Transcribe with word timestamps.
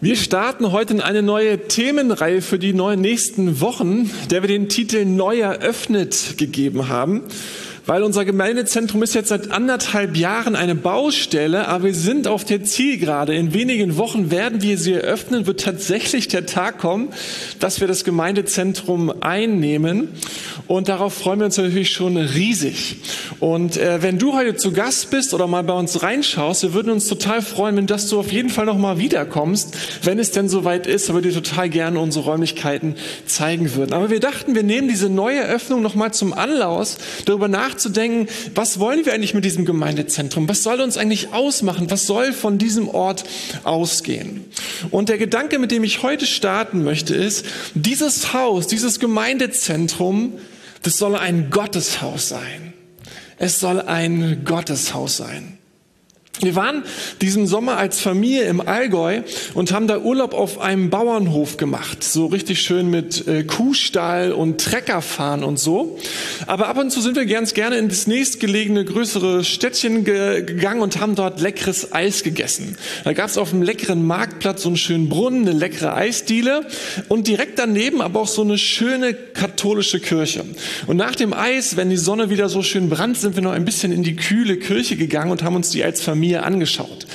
Wir 0.00 0.16
starten 0.16 0.70
heute 0.70 0.92
in 0.92 1.00
eine 1.00 1.22
neue 1.22 1.66
Themenreihe 1.66 2.42
für 2.42 2.58
die 2.58 2.74
nächsten 2.74 3.62
Wochen, 3.62 4.10
der 4.30 4.42
wir 4.42 4.48
den 4.48 4.68
Titel 4.68 5.06
Neu 5.06 5.40
eröffnet 5.40 6.36
gegeben 6.36 6.88
haben 6.88 7.22
weil 7.86 8.02
unser 8.02 8.24
Gemeindezentrum 8.24 9.02
ist 9.02 9.14
jetzt 9.14 9.28
seit 9.28 9.50
anderthalb 9.50 10.16
Jahren 10.16 10.56
eine 10.56 10.74
Baustelle, 10.74 11.68
aber 11.68 11.84
wir 11.84 11.94
sind 11.94 12.26
auf 12.28 12.44
der 12.44 12.64
Zielgerade. 12.64 13.34
In 13.34 13.52
wenigen 13.52 13.96
Wochen 13.96 14.30
werden 14.30 14.62
wir 14.62 14.78
sie 14.78 14.92
eröffnen, 14.92 15.46
wird 15.46 15.60
tatsächlich 15.60 16.28
der 16.28 16.46
Tag 16.46 16.78
kommen, 16.78 17.10
dass 17.60 17.80
wir 17.80 17.88
das 17.88 18.04
Gemeindezentrum 18.04 19.12
einnehmen. 19.22 20.08
Und 20.66 20.88
darauf 20.88 21.12
freuen 21.12 21.40
wir 21.40 21.46
uns 21.46 21.58
natürlich 21.58 21.90
schon 21.90 22.16
riesig. 22.16 22.96
Und 23.38 23.76
äh, 23.76 24.02
wenn 24.02 24.18
du 24.18 24.34
heute 24.34 24.56
zu 24.56 24.72
Gast 24.72 25.10
bist 25.10 25.34
oder 25.34 25.46
mal 25.46 25.62
bei 25.62 25.74
uns 25.74 26.02
reinschaust, 26.02 26.62
wir 26.62 26.74
würden 26.74 26.90
uns 26.90 27.06
total 27.06 27.42
freuen, 27.42 27.76
wenn 27.76 27.86
dass 27.86 28.08
du 28.08 28.18
auf 28.18 28.32
jeden 28.32 28.48
Fall 28.48 28.64
noch 28.64 28.78
mal 28.78 28.98
wiederkommst, 28.98 29.76
wenn 30.02 30.18
es 30.18 30.30
denn 30.30 30.48
soweit 30.48 30.86
ist, 30.86 31.10
aber 31.10 31.20
dir 31.20 31.34
total 31.34 31.68
gerne 31.68 32.00
unsere 32.00 32.24
Räumlichkeiten 32.24 32.94
zeigen 33.26 33.74
würden. 33.74 33.92
Aber 33.92 34.08
wir 34.08 34.20
dachten, 34.20 34.54
wir 34.54 34.62
nehmen 34.62 34.88
diese 34.88 35.10
neue 35.10 35.40
Eröffnung 35.40 35.82
noch 35.82 35.94
mal 35.94 36.12
zum 36.12 36.32
Anlass, 36.32 36.96
darüber 37.26 37.48
nachzudenken, 37.48 37.73
nachzudenken, 37.74 38.28
was 38.54 38.78
wollen 38.78 39.04
wir 39.04 39.12
eigentlich 39.12 39.34
mit 39.34 39.44
diesem 39.44 39.64
Gemeindezentrum? 39.64 40.48
Was 40.48 40.62
soll 40.62 40.80
uns 40.80 40.96
eigentlich 40.96 41.32
ausmachen? 41.32 41.90
Was 41.90 42.06
soll 42.06 42.32
von 42.32 42.58
diesem 42.58 42.88
Ort 42.88 43.24
ausgehen? 43.64 44.44
Und 44.90 45.08
der 45.08 45.18
Gedanke, 45.18 45.58
mit 45.58 45.70
dem 45.70 45.84
ich 45.84 46.02
heute 46.02 46.26
starten 46.26 46.84
möchte, 46.84 47.14
ist, 47.14 47.46
dieses 47.74 48.32
Haus, 48.32 48.66
dieses 48.66 49.00
Gemeindezentrum, 49.00 50.34
das 50.82 50.98
soll 50.98 51.16
ein 51.16 51.50
Gotteshaus 51.50 52.28
sein. 52.28 52.72
Es 53.38 53.58
soll 53.58 53.80
ein 53.80 54.42
Gotteshaus 54.44 55.16
sein. 55.16 55.58
Wir 56.40 56.56
waren 56.56 56.82
diesen 57.20 57.46
Sommer 57.46 57.76
als 57.76 58.00
Familie 58.00 58.44
im 58.44 58.60
Allgäu 58.60 59.22
und 59.54 59.70
haben 59.70 59.86
da 59.86 60.00
Urlaub 60.00 60.34
auf 60.34 60.58
einem 60.58 60.90
Bauernhof 60.90 61.58
gemacht. 61.58 62.02
So 62.02 62.26
richtig 62.26 62.60
schön 62.60 62.90
mit 62.90 63.28
äh, 63.28 63.44
Kuhstall 63.44 64.32
und 64.32 64.60
Treckerfahren 64.60 65.44
und 65.44 65.60
so. 65.60 65.96
Aber 66.48 66.66
ab 66.66 66.78
und 66.78 66.90
zu 66.90 67.00
sind 67.00 67.14
wir 67.14 67.26
ganz 67.26 67.54
gerne 67.54 67.76
in 67.76 67.88
das 67.88 68.08
nächstgelegene 68.08 68.84
größere 68.84 69.44
Städtchen 69.44 70.04
ge 70.04 70.42
gegangen 70.42 70.82
und 70.82 71.00
haben 71.00 71.14
dort 71.14 71.40
leckeres 71.40 71.92
Eis 71.92 72.24
gegessen. 72.24 72.76
Da 73.04 73.12
gab 73.12 73.28
es 73.28 73.38
auf 73.38 73.52
einem 73.52 73.62
leckeren 73.62 74.04
Marktplatz 74.04 74.62
so 74.62 74.70
einen 74.70 74.76
schönen 74.76 75.08
Brunnen, 75.08 75.42
eine 75.46 75.56
leckere 75.56 75.94
Eisdiele 75.94 76.66
und 77.08 77.28
direkt 77.28 77.60
daneben 77.60 78.02
aber 78.02 78.20
auch 78.20 78.28
so 78.28 78.42
eine 78.42 78.58
schöne 78.58 79.14
katholische 79.14 80.00
Kirche. 80.00 80.44
Und 80.88 80.96
nach 80.96 81.14
dem 81.14 81.32
Eis, 81.32 81.76
wenn 81.76 81.90
die 81.90 81.96
Sonne 81.96 82.28
wieder 82.28 82.48
so 82.48 82.62
schön 82.62 82.90
brannt, 82.90 83.18
sind 83.18 83.36
wir 83.36 83.42
noch 83.42 83.52
ein 83.52 83.64
bisschen 83.64 83.92
in 83.92 84.02
die 84.02 84.16
kühle 84.16 84.56
Kirche 84.56 84.96
gegangen 84.96 85.30
und 85.30 85.44
haben 85.44 85.54
uns 85.54 85.70
die 85.70 85.84
als 85.84 86.00
Familie 86.00 86.23
mir 86.24 86.44
angeschaut. 86.44 87.06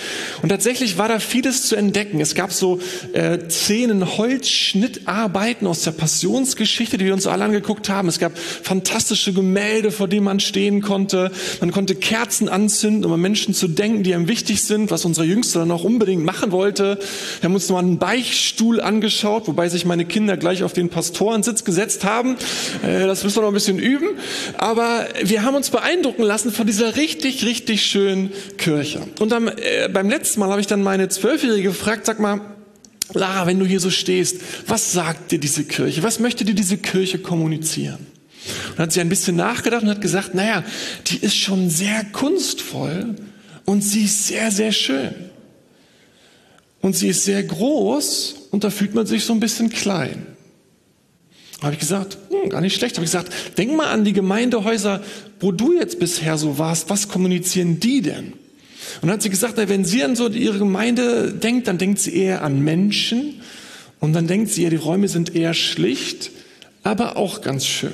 Und 0.42 0.50
tatsächlich 0.50 0.98
war 0.98 1.08
da 1.08 1.20
vieles 1.20 1.68
zu 1.68 1.76
entdecken. 1.76 2.22
Es 2.22 2.36
gab 2.36 2.54
so 2.54 2.80
äh, 3.14 3.40
Szenen, 3.50 4.18
Holzschnittarbeiten 4.18 5.68
aus 5.68 5.82
der 5.82 5.92
Passionsgeschichte, 5.92 6.98
die 6.98 7.06
wir 7.06 7.14
uns 7.14 7.28
alle 7.28 7.44
angeguckt 7.44 7.90
haben. 7.90 8.08
Es 8.08 8.20
gab 8.20 8.38
fantastische 8.38 9.34
Gemälde, 9.34 9.92
vor 9.92 10.08
denen 10.08 10.26
man 10.26 10.40
stehen 10.40 10.82
konnte. 10.82 11.32
Man 11.60 11.72
konnte 11.72 11.96
Kerzen 11.96 12.50
anzünden, 12.50 13.06
um 13.06 13.14
an 13.14 13.20
Menschen 13.20 13.54
zu 13.54 13.68
denken, 13.68 14.04
die 14.04 14.14
einem 14.14 14.28
wichtig 14.28 14.64
sind, 14.64 14.92
was 14.92 15.06
unser 15.06 15.24
Jüngster 15.24 15.60
dann 15.60 15.72
auch 15.72 15.84
unbedingt 15.84 16.24
machen 16.24 16.52
wollte. 16.52 17.00
Wir 17.42 17.50
haben 17.50 17.56
uns 17.56 17.68
noch 17.70 17.80
einen 17.80 17.98
Beichtstuhl 17.98 18.80
angeschaut, 18.80 19.48
wobei 19.48 19.70
sich 19.70 19.86
meine 19.86 20.06
Kinder 20.06 20.38
gleich 20.38 20.64
auf 20.64 20.74
den 20.74 20.90
Pastorensitz 20.90 21.64
gesetzt 21.64 22.04
haben. 22.04 22.36
Äh, 22.84 23.08
das 23.08 23.24
müssen 23.24 23.38
wir 23.38 23.42
noch 23.42 23.50
ein 23.50 23.56
bisschen 23.56 23.80
üben. 23.80 24.10
Aber 24.58 25.08
wir 25.24 25.44
haben 25.44 25.56
uns 25.56 25.72
beeindrucken 25.72 26.24
lassen 26.24 26.52
von 26.52 26.68
dieser 26.68 26.96
richtig, 26.96 27.44
richtig 27.44 27.86
schönen 27.86 28.32
Kirche. 28.58 28.99
Und 29.20 29.34
am, 29.34 29.48
äh, 29.48 29.90
beim 29.92 30.10
letzten 30.10 30.40
Mal 30.40 30.50
habe 30.50 30.62
ich 30.62 30.68
dann 30.68 30.82
meine 30.82 31.10
Zwölfjährige 31.10 31.70
gefragt, 31.70 32.06
sag 32.06 32.20
mal, 32.20 32.42
Lara, 33.14 33.48
wenn 33.48 33.60
du 33.60 33.66
hier 33.66 33.80
so 33.80 33.90
stehst, 33.90 34.38
was 34.68 34.92
sagt 34.92 35.32
dir 35.32 35.40
diese 35.40 35.64
Kirche? 35.64 36.04
Was 36.04 36.20
möchte 36.20 36.46
dir 36.46 36.54
diese 36.54 36.78
Kirche 36.78 37.20
kommunizieren? 37.20 38.06
Und 38.72 38.80
hat 38.80 38.92
sie 38.92 39.02
ein 39.02 39.10
bisschen 39.10 39.36
nachgedacht 39.36 39.84
und 39.84 39.90
hat 39.90 40.02
gesagt, 40.02 40.36
naja, 40.36 40.64
die 41.08 41.18
ist 41.18 41.36
schon 41.36 41.70
sehr 41.70 42.04
kunstvoll 42.06 43.16
und 43.66 43.82
sie 43.82 44.06
ist 44.06 44.28
sehr, 44.28 44.52
sehr 44.52 44.72
schön. 44.72 45.14
Und 46.82 46.96
sie 46.96 47.10
ist 47.10 47.26
sehr 47.26 47.44
groß 47.44 48.36
und 48.52 48.64
da 48.64 48.70
fühlt 48.70 48.96
man 48.96 49.06
sich 49.06 49.26
so 49.26 49.34
ein 49.34 49.40
bisschen 49.40 49.70
klein. 49.70 50.28
Habe 51.62 51.74
ich 51.74 51.80
gesagt, 51.80 52.18
hm, 52.30 52.50
gar 52.50 52.62
nicht 52.62 52.76
schlecht. 52.76 52.96
Habe 52.96 53.06
ich 53.06 53.12
gesagt, 53.12 53.34
denk 53.58 53.76
mal 53.76 53.90
an 53.90 54.06
die 54.06 54.14
Gemeindehäuser, 54.14 55.04
wo 55.40 55.52
du 55.52 55.74
jetzt 55.74 56.00
bisher 56.00 56.38
so 56.38 56.58
warst. 56.58 56.90
Was 56.90 57.10
kommunizieren 57.10 57.80
die 57.80 58.02
denn? 58.02 58.34
Und 58.96 59.08
dann 59.08 59.12
hat 59.12 59.22
sie 59.22 59.30
gesagt, 59.30 59.58
wenn 59.58 59.86
sie 59.86 60.04
an 60.04 60.16
so 60.16 60.28
ihre 60.30 60.58
Gemeinde 60.58 61.34
denkt, 61.34 61.68
dann 61.68 61.78
denkt 61.78 62.00
sie 62.00 62.16
eher 62.16 62.44
an 62.44 62.64
Menschen 62.64 63.42
und 64.00 64.14
dann 64.14 64.28
denkt 64.28 64.52
sie, 64.52 64.64
ja, 64.64 64.70
die 64.70 64.76
Räume 64.76 65.08
sind 65.08 65.36
eher 65.36 65.54
schlicht, 65.54 66.32
aber 66.84 67.18
auch 67.18 67.42
ganz 67.42 67.66
schön. 67.66 67.92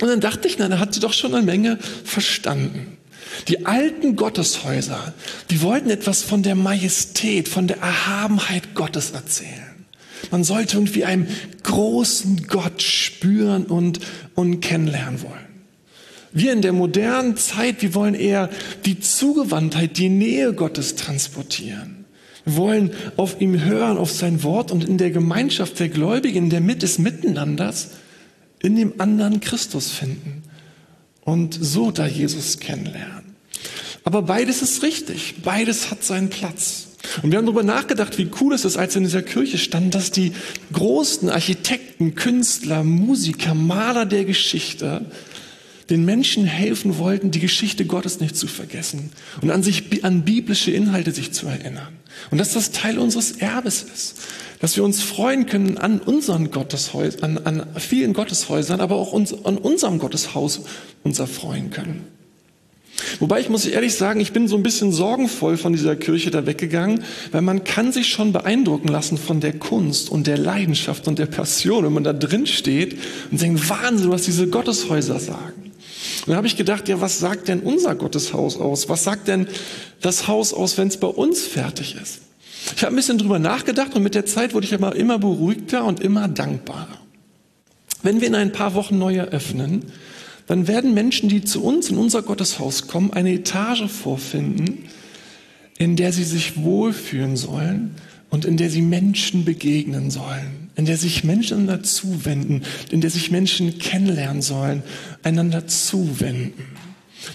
Und 0.00 0.08
dann 0.08 0.20
dachte 0.20 0.48
ich, 0.48 0.58
na, 0.58 0.68
da 0.68 0.78
hat 0.78 0.94
sie 0.94 1.00
doch 1.00 1.12
schon 1.12 1.34
eine 1.34 1.44
Menge 1.44 1.78
verstanden. 2.04 2.98
Die 3.48 3.66
alten 3.66 4.16
Gotteshäuser, 4.16 5.12
die 5.50 5.60
wollten 5.62 5.90
etwas 5.90 6.22
von 6.22 6.42
der 6.42 6.54
Majestät, 6.54 7.48
von 7.48 7.66
der 7.66 7.78
Erhabenheit 7.78 8.74
Gottes 8.74 9.10
erzählen. 9.10 9.68
Man 10.30 10.44
sollte 10.44 10.76
irgendwie 10.76 11.04
einen 11.04 11.28
großen 11.62 12.46
Gott 12.48 12.82
spüren 12.82 13.66
und, 13.66 14.00
und 14.34 14.60
kennenlernen 14.60 15.22
wollen. 15.22 15.47
Wir 16.32 16.52
in 16.52 16.62
der 16.62 16.72
modernen 16.72 17.36
Zeit, 17.36 17.82
wir 17.82 17.94
wollen 17.94 18.14
eher 18.14 18.50
die 18.84 19.00
Zugewandtheit, 19.00 19.96
die 19.96 20.08
Nähe 20.08 20.52
Gottes 20.52 20.94
transportieren. 20.94 22.04
Wir 22.44 22.56
wollen 22.56 22.90
auf 23.16 23.40
ihm 23.40 23.62
hören, 23.62 23.98
auf 23.98 24.10
sein 24.10 24.42
Wort 24.42 24.70
und 24.70 24.84
in 24.84 24.98
der 24.98 25.10
Gemeinschaft 25.10 25.78
der 25.80 25.88
Gläubigen, 25.88 26.44
in 26.44 26.50
der 26.50 26.60
Mitte 26.60 26.80
des 26.80 26.98
Miteinanders, 26.98 27.90
in 28.60 28.76
dem 28.76 29.00
anderen 29.00 29.40
Christus 29.40 29.90
finden 29.90 30.42
und 31.22 31.56
so 31.60 31.90
da 31.90 32.06
Jesus 32.06 32.58
kennenlernen. 32.58 33.36
Aber 34.04 34.22
beides 34.22 34.62
ist 34.62 34.82
richtig, 34.82 35.42
beides 35.42 35.90
hat 35.90 36.02
seinen 36.02 36.30
Platz. 36.30 36.88
Und 37.22 37.30
wir 37.30 37.38
haben 37.38 37.46
darüber 37.46 37.62
nachgedacht, 37.62 38.18
wie 38.18 38.30
cool 38.40 38.54
es 38.54 38.64
ist, 38.64 38.76
als 38.76 38.96
in 38.96 39.04
dieser 39.04 39.22
Kirche 39.22 39.58
stand, 39.58 39.94
dass 39.94 40.10
die 40.10 40.32
großen 40.72 41.28
Architekten, 41.28 42.14
Künstler, 42.14 42.84
Musiker, 42.84 43.54
Maler 43.54 44.06
der 44.06 44.24
Geschichte 44.24 45.04
den 45.90 46.04
Menschen 46.04 46.44
helfen 46.44 46.98
wollten, 46.98 47.30
die 47.30 47.40
Geschichte 47.40 47.86
Gottes 47.86 48.20
nicht 48.20 48.36
zu 48.36 48.46
vergessen 48.46 49.10
und 49.40 49.50
an 49.50 49.62
sich, 49.62 50.04
an 50.04 50.22
biblische 50.22 50.70
Inhalte 50.70 51.12
sich 51.12 51.32
zu 51.32 51.46
erinnern. 51.46 51.88
Und 52.30 52.38
dass 52.38 52.52
das 52.52 52.72
Teil 52.72 52.98
unseres 52.98 53.32
Erbes 53.32 53.82
ist. 53.82 54.16
Dass 54.60 54.76
wir 54.76 54.82
uns 54.82 55.00
freuen 55.02 55.46
können 55.46 55.78
an 55.78 56.00
unseren 56.00 56.50
Gotteshäusern, 56.50 57.38
an, 57.38 57.60
an 57.60 57.80
vielen 57.80 58.12
Gotteshäusern, 58.12 58.80
aber 58.80 58.96
auch 58.96 59.12
uns, 59.12 59.32
an 59.44 59.56
unserem 59.56 59.98
Gotteshaus 60.00 60.62
uns 61.04 61.20
erfreuen 61.20 61.70
können. 61.70 62.04
Wobei 63.20 63.40
ich 63.40 63.48
muss 63.48 63.64
ehrlich 63.64 63.94
sagen, 63.94 64.20
ich 64.20 64.32
bin 64.32 64.48
so 64.48 64.56
ein 64.56 64.64
bisschen 64.64 64.92
sorgenvoll 64.92 65.56
von 65.56 65.72
dieser 65.72 65.94
Kirche 65.94 66.32
da 66.32 66.46
weggegangen, 66.46 67.04
weil 67.30 67.42
man 67.42 67.62
kann 67.64 67.92
sich 67.92 68.08
schon 68.08 68.32
beeindrucken 68.32 68.88
lassen 68.88 69.18
von 69.18 69.40
der 69.40 69.56
Kunst 69.56 70.10
und 70.10 70.26
der 70.26 70.36
Leidenschaft 70.36 71.06
und 71.06 71.18
der 71.18 71.26
Passion, 71.26 71.84
wenn 71.84 71.92
man 71.92 72.04
da 72.04 72.12
drin 72.12 72.46
steht 72.46 72.98
und 73.30 73.40
denkt, 73.40 73.68
Wahnsinn, 73.68 74.10
was 74.10 74.22
diese 74.22 74.48
Gotteshäuser 74.48 75.20
sagen. 75.20 75.57
Dann 76.28 76.36
habe 76.36 76.46
ich 76.46 76.56
gedacht, 76.56 76.88
ja, 76.88 77.00
was 77.00 77.18
sagt 77.18 77.48
denn 77.48 77.60
unser 77.60 77.94
Gotteshaus 77.94 78.58
aus? 78.58 78.90
Was 78.90 79.02
sagt 79.02 79.28
denn 79.28 79.48
das 80.02 80.28
Haus 80.28 80.52
aus, 80.52 80.76
wenn 80.76 80.88
es 80.88 80.98
bei 80.98 81.06
uns 81.06 81.46
fertig 81.46 81.96
ist? 82.00 82.20
Ich 82.76 82.82
habe 82.82 82.92
ein 82.92 82.96
bisschen 82.96 83.16
drüber 83.16 83.38
nachgedacht 83.38 83.94
und 83.94 84.02
mit 84.02 84.14
der 84.14 84.26
Zeit 84.26 84.52
wurde 84.52 84.66
ich 84.66 84.74
aber 84.74 84.94
immer 84.94 85.18
beruhigter 85.18 85.84
und 85.86 86.00
immer 86.00 86.28
dankbarer. 86.28 86.98
Wenn 88.02 88.20
wir 88.20 88.28
in 88.28 88.34
ein 88.34 88.52
paar 88.52 88.74
Wochen 88.74 88.98
neu 88.98 89.16
eröffnen, 89.16 89.84
dann 90.46 90.68
werden 90.68 90.92
Menschen, 90.92 91.30
die 91.30 91.44
zu 91.44 91.64
uns 91.64 91.88
in 91.88 91.96
unser 91.96 92.20
Gotteshaus 92.20 92.88
kommen, 92.88 93.10
eine 93.14 93.32
Etage 93.32 93.90
vorfinden, 93.90 94.84
in 95.78 95.96
der 95.96 96.12
sie 96.12 96.24
sich 96.24 96.62
wohlfühlen 96.62 97.38
sollen 97.38 97.94
und 98.28 98.44
in 98.44 98.58
der 98.58 98.68
sie 98.68 98.82
Menschen 98.82 99.46
begegnen 99.46 100.10
sollen 100.10 100.57
in 100.78 100.84
der 100.84 100.96
sich 100.96 101.24
Menschen 101.24 101.58
einander 101.58 101.82
zuwenden, 101.82 102.62
in 102.90 103.00
der 103.00 103.10
sich 103.10 103.32
Menschen 103.32 103.78
kennenlernen 103.78 104.42
sollen, 104.42 104.84
einander 105.24 105.66
zuwenden. 105.66 106.64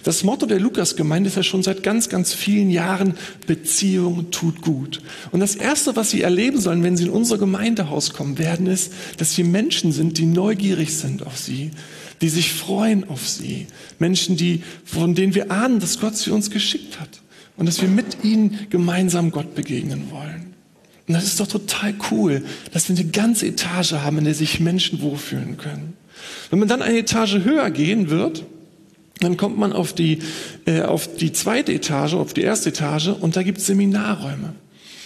Das 0.02 0.24
Motto 0.24 0.46
der 0.46 0.58
Lukas-Gemeinde 0.58 1.28
ist 1.28 1.36
ja 1.36 1.42
schon 1.42 1.62
seit 1.62 1.82
ganz, 1.82 2.08
ganz 2.08 2.32
vielen 2.32 2.70
Jahren, 2.70 3.14
Beziehung 3.46 4.30
tut 4.30 4.62
gut. 4.62 5.02
Und 5.30 5.40
das 5.40 5.56
Erste, 5.56 5.94
was 5.94 6.10
Sie 6.10 6.22
erleben 6.22 6.58
sollen, 6.58 6.82
wenn 6.82 6.96
Sie 6.96 7.04
in 7.04 7.10
unser 7.10 7.36
Gemeindehaus 7.36 8.14
kommen 8.14 8.38
werden, 8.38 8.66
ist, 8.66 8.94
dass 9.18 9.32
hier 9.32 9.44
Menschen 9.44 9.92
sind, 9.92 10.16
die 10.16 10.24
neugierig 10.24 10.96
sind 10.96 11.24
auf 11.26 11.36
Sie, 11.36 11.70
die 12.22 12.30
sich 12.30 12.50
freuen 12.50 13.06
auf 13.10 13.28
Sie. 13.28 13.66
Menschen, 13.98 14.38
die, 14.38 14.62
von 14.86 15.14
denen 15.14 15.34
wir 15.34 15.50
ahnen, 15.50 15.80
dass 15.80 16.00
Gott 16.00 16.16
sie 16.16 16.30
uns 16.30 16.50
geschickt 16.50 16.98
hat 16.98 17.20
und 17.58 17.66
dass 17.66 17.82
wir 17.82 17.88
mit 17.88 18.24
ihnen 18.24 18.68
gemeinsam 18.70 19.30
Gott 19.30 19.54
begegnen 19.54 20.10
wollen. 20.10 20.53
Und 21.06 21.14
das 21.14 21.24
ist 21.24 21.40
doch 21.40 21.46
total 21.46 21.94
cool, 22.10 22.42
dass 22.72 22.88
wir 22.88 22.96
eine 22.96 23.06
ganze 23.06 23.46
Etage 23.46 23.92
haben, 23.92 24.18
in 24.18 24.24
der 24.24 24.34
sich 24.34 24.60
Menschen 24.60 25.02
wohlfühlen 25.02 25.56
können. 25.58 25.94
Wenn 26.50 26.58
man 26.58 26.68
dann 26.68 26.82
eine 26.82 26.98
Etage 26.98 27.44
höher 27.44 27.70
gehen 27.70 28.08
wird, 28.08 28.44
Dann 29.20 29.36
kommt 29.36 29.58
man 29.58 29.72
auf 29.72 29.92
die, 29.92 30.18
äh, 30.66 30.82
auf 30.82 31.16
die 31.16 31.32
zweite 31.32 31.72
Etage, 31.72 32.14
auf 32.14 32.34
die 32.34 32.42
erste 32.42 32.70
Etage 32.70 33.08
und 33.08 33.36
da 33.36 33.42
gibt 33.42 33.58
es 33.58 33.66
Seminarräume. 33.66 34.54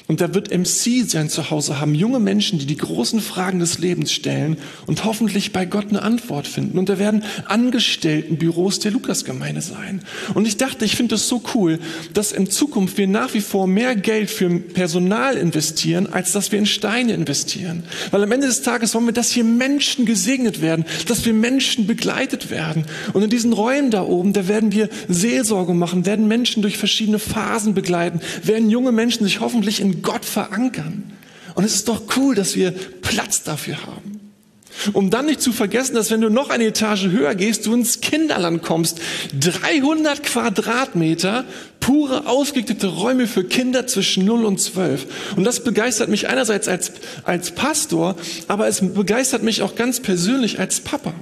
Und 0.09 0.23
da 0.23 0.33
wird 0.33 0.51
MC 0.51 1.07
sein 1.07 1.29
Zuhause 1.29 1.81
haben, 1.81 1.95
junge 1.95 2.19
Menschen, 2.19 2.59
die 2.59 2.65
die 2.65 2.79
großen 2.79 3.21
Fragen 3.21 3.59
des 3.59 3.79
Lebens 3.79 4.11
stellen 4.11 4.57
und 4.87 5.05
hoffentlich 5.05 5.53
bei 5.53 5.67
Gott 5.67 5.91
eine 5.91 6.01
Antwort 6.01 6.47
finden. 6.47 6.79
Und 6.79 6.89
da 6.89 6.99
werden 6.99 7.25
Angestelltenbüros 7.45 8.79
der 8.79 8.91
Lukasgemeinde 8.91 9.61
sein. 9.61 10.01
Und 10.33 10.49
ich 10.49 10.57
dachte, 10.57 10.87
ich 10.87 10.97
finde 10.97 11.17
das 11.17 11.29
so 11.29 11.43
cool, 11.55 11.79
dass 12.15 12.33
in 12.33 12.51
Zukunft 12.51 12.97
wir 12.97 13.07
nach 13.07 13.35
wie 13.35 13.43
vor 13.43 13.67
mehr 13.67 13.97
Geld 13.97 14.31
für 14.31 14.49
Personal 14.49 15.37
investieren, 15.37 16.07
als 16.11 16.33
dass 16.33 16.53
wir 16.53 16.59
in 16.59 16.65
Steine 16.65 17.13
investieren. 17.13 17.83
Weil 18.11 18.23
am 18.23 18.33
Ende 18.33 18.47
des 18.47 18.63
Tages 18.63 18.95
wollen 18.95 19.05
wir, 19.05 19.13
dass 19.13 19.31
hier 19.31 19.45
Menschen 19.45 20.07
gesegnet 20.07 20.63
werden, 20.63 20.87
dass 21.07 21.27
wir 21.27 21.35
Menschen 21.35 21.87
begleitet 21.87 22.51
werden. 22.51 22.87
Und 23.13 23.25
in 23.25 23.29
diesen 23.31 23.53
Räumen 23.53 23.91
da 23.91 24.05
oben, 24.05 24.33
da 24.33 24.49
werden 24.49 24.73
wir 24.73 24.89
Seelsorge 25.09 25.75
machen, 25.75 26.07
werden 26.07 26.29
Menschen 26.29 26.63
durch 26.63 26.79
verschiedene 26.79 27.19
Phasen 27.19 27.75
begleiten, 27.75 28.21
werden 28.43 28.71
junge 28.71 28.91
Menschen 28.91 29.25
sich 29.25 29.41
hoffentlich 29.41 29.83
in 29.83 29.98
Gott 30.03 30.25
verankern. 30.25 31.13
Und 31.55 31.65
es 31.65 31.75
ist 31.75 31.89
doch 31.89 32.03
cool, 32.17 32.35
dass 32.35 32.55
wir 32.57 32.73
Platz 32.73 33.43
dafür 33.43 33.85
haben. 33.87 34.19
Um 34.93 35.11
dann 35.11 35.27
nicht 35.27 35.41
zu 35.41 35.53
vergessen, 35.53 35.95
dass 35.95 36.11
wenn 36.11 36.21
du 36.21 36.29
noch 36.29 36.51
eine 36.51 36.67
Etage 36.67 37.07
höher 37.07 37.35
gehst, 37.35 37.67
du 37.67 37.75
ins 37.75 38.01
Kinderland 38.01 38.63
kommst. 38.63 39.01
300 39.41 40.23
Quadratmeter 40.23 41.45
pure, 41.81 42.27
ausgegliedete 42.27 42.87
Räume 42.87 43.27
für 43.27 43.45
Kinder 43.45 43.87
zwischen 43.87 44.25
0 44.25 44.45
und 44.45 44.61
12. 44.61 45.35
Und 45.37 45.45
das 45.45 45.65
begeistert 45.65 46.09
mich 46.09 46.29
einerseits 46.29 46.69
als, 46.69 46.93
als 47.25 47.51
Pastor, 47.53 48.15
aber 48.47 48.69
es 48.69 48.81
begeistert 48.81 49.43
mich 49.43 49.63
auch 49.63 49.75
ganz 49.75 50.01
persönlich 50.01 50.61
als 50.61 50.81
Papa. 50.81 51.13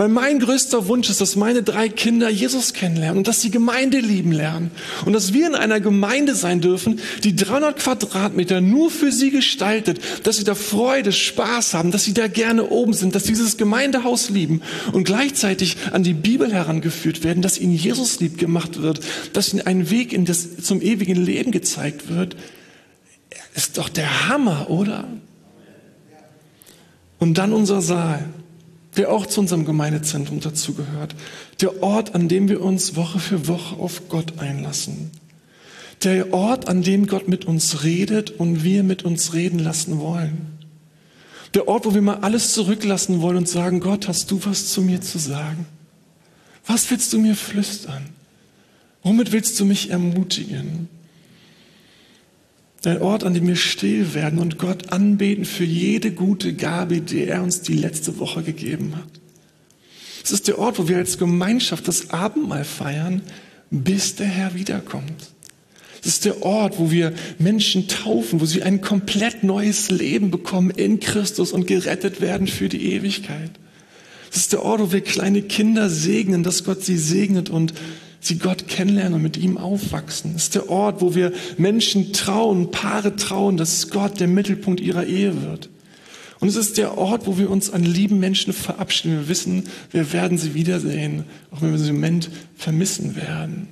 Weil 0.00 0.08
mein 0.08 0.38
größter 0.38 0.88
Wunsch 0.88 1.10
ist, 1.10 1.20
dass 1.20 1.36
meine 1.36 1.62
drei 1.62 1.90
Kinder 1.90 2.30
Jesus 2.30 2.72
kennenlernen 2.72 3.18
und 3.18 3.28
dass 3.28 3.42
sie 3.42 3.50
Gemeinde 3.50 3.98
lieben 3.98 4.32
lernen. 4.32 4.70
Und 5.04 5.12
dass 5.12 5.34
wir 5.34 5.46
in 5.46 5.54
einer 5.54 5.78
Gemeinde 5.78 6.34
sein 6.34 6.62
dürfen, 6.62 7.00
die 7.22 7.36
300 7.36 7.76
Quadratmeter 7.78 8.62
nur 8.62 8.90
für 8.90 9.12
sie 9.12 9.30
gestaltet, 9.30 10.00
dass 10.22 10.38
sie 10.38 10.44
da 10.44 10.54
Freude, 10.54 11.12
Spaß 11.12 11.74
haben, 11.74 11.90
dass 11.90 12.04
sie 12.04 12.14
da 12.14 12.28
gerne 12.28 12.70
oben 12.70 12.94
sind, 12.94 13.14
dass 13.14 13.24
sie 13.24 13.32
dieses 13.32 13.58
Gemeindehaus 13.58 14.30
lieben 14.30 14.62
und 14.92 15.04
gleichzeitig 15.04 15.76
an 15.92 16.02
die 16.02 16.14
Bibel 16.14 16.50
herangeführt 16.50 17.22
werden, 17.22 17.42
dass 17.42 17.58
ihnen 17.58 17.74
Jesus 17.74 18.20
lieb 18.20 18.38
gemacht 18.38 18.80
wird, 18.80 19.00
dass 19.34 19.52
ihnen 19.52 19.66
ein 19.66 19.90
Weg 19.90 20.14
in 20.14 20.24
das, 20.24 20.62
zum 20.62 20.80
ewigen 20.80 21.22
Leben 21.22 21.50
gezeigt 21.50 22.08
wird. 22.08 22.36
Ist 23.54 23.76
doch 23.76 23.90
der 23.90 24.30
Hammer, 24.30 24.70
oder? 24.70 25.06
Und 27.18 27.36
dann 27.36 27.52
unser 27.52 27.82
Saal 27.82 28.24
der 28.96 29.12
auch 29.12 29.26
zu 29.26 29.40
unserem 29.40 29.64
Gemeindezentrum 29.64 30.40
dazugehört. 30.40 31.14
Der 31.60 31.82
Ort, 31.82 32.14
an 32.14 32.28
dem 32.28 32.48
wir 32.48 32.60
uns 32.60 32.96
Woche 32.96 33.18
für 33.18 33.46
Woche 33.46 33.76
auf 33.76 34.08
Gott 34.08 34.38
einlassen. 34.38 35.10
Der 36.02 36.32
Ort, 36.32 36.68
an 36.68 36.82
dem 36.82 37.06
Gott 37.06 37.28
mit 37.28 37.44
uns 37.44 37.84
redet 37.84 38.30
und 38.30 38.64
wir 38.64 38.82
mit 38.82 39.04
uns 39.04 39.34
reden 39.34 39.58
lassen 39.58 40.00
wollen. 40.00 40.58
Der 41.54 41.68
Ort, 41.68 41.84
wo 41.84 41.94
wir 41.94 42.02
mal 42.02 42.18
alles 42.20 42.52
zurücklassen 42.54 43.20
wollen 43.20 43.38
und 43.38 43.48
sagen, 43.48 43.80
Gott, 43.80 44.08
hast 44.08 44.30
du 44.30 44.40
was 44.44 44.68
zu 44.68 44.82
mir 44.82 45.00
zu 45.00 45.18
sagen? 45.18 45.66
Was 46.66 46.90
willst 46.90 47.12
du 47.12 47.18
mir 47.18 47.34
flüstern? 47.34 48.06
Womit 49.02 49.32
willst 49.32 49.58
du 49.58 49.64
mich 49.64 49.90
ermutigen? 49.90 50.88
Ein 52.84 53.02
Ort, 53.02 53.24
an 53.24 53.34
dem 53.34 53.46
wir 53.46 53.56
still 53.56 54.14
werden 54.14 54.38
und 54.38 54.56
Gott 54.56 54.90
anbeten 54.90 55.44
für 55.44 55.64
jede 55.64 56.12
gute 56.12 56.54
Gabe, 56.54 57.02
die 57.02 57.26
er 57.26 57.42
uns 57.42 57.60
die 57.60 57.74
letzte 57.74 58.18
Woche 58.18 58.42
gegeben 58.42 58.94
hat. 58.96 59.20
Es 60.24 60.32
ist 60.32 60.48
der 60.48 60.58
Ort, 60.58 60.78
wo 60.78 60.88
wir 60.88 60.96
als 60.96 61.18
Gemeinschaft 61.18 61.88
das 61.88 62.10
Abendmahl 62.10 62.64
feiern, 62.64 63.22
bis 63.70 64.16
der 64.16 64.26
Herr 64.26 64.54
wiederkommt. 64.54 65.30
Es 66.02 66.08
ist 66.08 66.24
der 66.24 66.42
Ort, 66.42 66.78
wo 66.78 66.90
wir 66.90 67.12
Menschen 67.38 67.86
taufen, 67.86 68.40
wo 68.40 68.46
sie 68.46 68.62
ein 68.62 68.80
komplett 68.80 69.44
neues 69.44 69.90
Leben 69.90 70.30
bekommen 70.30 70.70
in 70.70 71.00
Christus 71.00 71.52
und 71.52 71.66
gerettet 71.66 72.22
werden 72.22 72.46
für 72.46 72.70
die 72.70 72.92
Ewigkeit. 72.94 73.50
Es 74.30 74.38
ist 74.38 74.52
der 74.52 74.62
Ort, 74.62 74.80
wo 74.80 74.92
wir 74.92 75.02
kleine 75.02 75.42
Kinder 75.42 75.90
segnen, 75.90 76.42
dass 76.42 76.64
Gott 76.64 76.82
sie 76.82 76.96
segnet 76.96 77.50
und 77.50 77.74
sie 78.20 78.38
Gott 78.38 78.68
kennenlernen 78.68 79.14
und 79.14 79.22
mit 79.22 79.36
ihm 79.36 79.56
aufwachsen. 79.56 80.34
Es 80.36 80.44
ist 80.44 80.54
der 80.54 80.68
Ort, 80.68 81.00
wo 81.00 81.14
wir 81.14 81.32
Menschen 81.56 82.12
trauen, 82.12 82.70
Paare 82.70 83.16
trauen, 83.16 83.56
dass 83.56 83.90
Gott 83.90 84.20
der 84.20 84.28
Mittelpunkt 84.28 84.80
ihrer 84.80 85.06
Ehe 85.06 85.42
wird. 85.42 85.70
Und 86.38 86.48
es 86.48 86.56
ist 86.56 86.78
der 86.78 86.96
Ort, 86.96 87.26
wo 87.26 87.38
wir 87.38 87.50
uns 87.50 87.70
an 87.70 87.84
lieben 87.84 88.18
Menschen 88.18 88.52
verabschieden. 88.52 89.18
Wir 89.18 89.28
wissen, 89.28 89.64
wir 89.90 90.12
werden 90.12 90.38
sie 90.38 90.54
wiedersehen, 90.54 91.24
auch 91.50 91.60
wenn 91.60 91.72
wir 91.72 91.78
sie 91.78 91.90
im 91.90 91.96
Moment 91.96 92.30
vermissen 92.56 93.16
werden. 93.16 93.68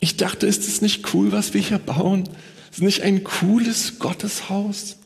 Ich 0.00 0.18
dachte, 0.18 0.46
ist 0.46 0.68
es 0.68 0.82
nicht 0.82 1.14
cool, 1.14 1.32
was 1.32 1.54
wir 1.54 1.62
hier 1.62 1.78
bauen? 1.78 2.24
Ist 2.70 2.78
es 2.78 2.82
nicht 2.82 3.02
ein 3.02 3.24
cooles 3.24 3.98
Gotteshaus? 3.98 4.96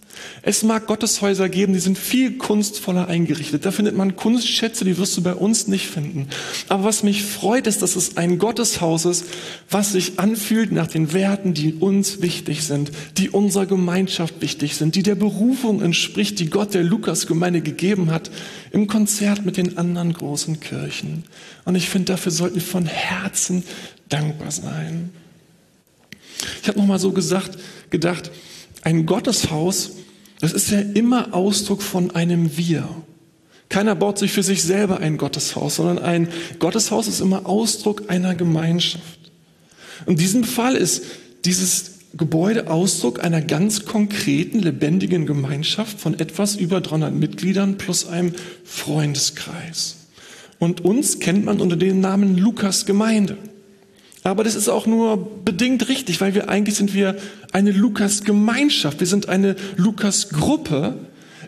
Es 0.43 0.63
mag 0.63 0.87
Gotteshäuser 0.87 1.49
geben, 1.49 1.73
die 1.73 1.79
sind 1.79 1.99
viel 1.99 2.39
kunstvoller 2.39 3.09
eingerichtet. 3.09 3.67
Da 3.67 3.71
findet 3.71 3.97
man 3.97 4.17
Kunstschätze, 4.17 4.85
die 4.85 4.99
wirst 4.99 5.17
du 5.17 5.23
bei 5.23 5.35
uns 5.35 5.67
nicht 5.67 5.87
finden. 5.87 6.29
Aber 6.69 6.85
was 6.85 7.03
mich 7.03 7.25
freut, 7.25 7.67
ist, 7.67 7.83
dass 7.83 7.97
es 7.97 8.17
ein 8.17 8.39
Gotteshaus 8.39 9.05
ist, 9.05 9.25
was 9.71 9.93
sich 9.93 10.19
anfühlt 10.19 10.73
nach 10.73 10.87
den 10.87 11.13
Werten, 11.13 11.55
die 11.55 11.75
uns 11.75 12.23
wichtig 12.23 12.65
sind, 12.65 12.93
die 13.17 13.31
unserer 13.31 13.67
Gemeinschaft 13.67 14.41
wichtig 14.41 14.77
sind, 14.77 14.95
die 14.95 15.03
der 15.03 15.17
Berufung 15.17 15.83
entspricht, 15.83 16.39
die 16.39 16.51
Gott 16.51 16.75
der 16.75 16.85
Lukas-Gemeinde 16.85 17.61
gegeben 17.61 18.11
hat, 18.11 18.31
im 18.71 18.87
Konzert 18.87 19.45
mit 19.45 19.57
den 19.57 19.79
anderen 19.79 20.13
großen 20.13 20.61
Kirchen. 20.61 21.25
Und 21.65 21.75
ich 21.75 21.89
finde, 21.89 22.13
dafür 22.13 22.33
sollten 22.33 22.57
wir 22.57 22.63
von 22.63 22.87
Herzen 22.87 23.65
dankbar 24.09 24.51
sein. 24.51 25.11
Ich 26.63 26.69
habe 26.69 26.79
nochmal 26.79 26.99
so 26.99 27.13
gesagt, 27.13 27.59
gedacht, 27.91 28.31
ein 28.83 29.07
Gotteshaus 29.07 29.93
das 30.41 30.53
ist 30.53 30.71
ja 30.71 30.81
immer 30.81 31.35
Ausdruck 31.35 31.83
von 31.83 32.13
einem 32.13 32.57
Wir. 32.57 32.89
Keiner 33.69 33.95
baut 33.95 34.19
sich 34.19 34.33
für 34.33 34.43
sich 34.43 34.63
selber 34.63 35.01
ein 35.01 35.19
Gotteshaus, 35.19 35.77
sondern 35.77 35.99
ein 35.99 36.29
Gotteshaus 36.59 37.07
ist 37.07 37.21
immer 37.21 37.47
Ausdruck 37.47 38.05
einer 38.09 38.35
Gemeinschaft. 38.35 39.19
In 40.07 40.17
diesem 40.17 40.45
Fall 40.45 40.75
ist 40.75 41.05
dieses 41.45 41.99
Gebäude 42.17 42.71
Ausdruck 42.71 43.23
einer 43.23 43.43
ganz 43.43 43.85
konkreten, 43.85 44.61
lebendigen 44.61 45.27
Gemeinschaft 45.27 46.01
von 46.01 46.19
etwas 46.19 46.57
über 46.57 46.81
300 46.81 47.15
Mitgliedern 47.15 47.77
plus 47.77 48.07
einem 48.07 48.33
Freundeskreis. 48.65 49.97
Und 50.59 50.85
uns 50.85 51.21
kennt 51.21 51.45
man 51.45 51.61
unter 51.61 51.77
dem 51.77 52.01
Namen 52.01 52.37
Lukas 52.37 52.87
Gemeinde. 52.87 53.37
Aber 54.25 54.45
das 54.45 54.55
ist 54.55 54.69
auch 54.69 54.87
nur 54.87 55.43
bedingt 55.45 55.89
richtig, 55.89 56.21
weil 56.21 56.35
wir 56.35 56.49
eigentlich 56.49 56.77
sind 56.77 56.95
wir 56.95 57.17
eine 57.53 57.71
Lukas-Gemeinschaft. 57.71 59.01
Wir 59.01 59.07
sind 59.07 59.29
eine 59.29 59.57
Lukas-Gruppe, 59.77 60.95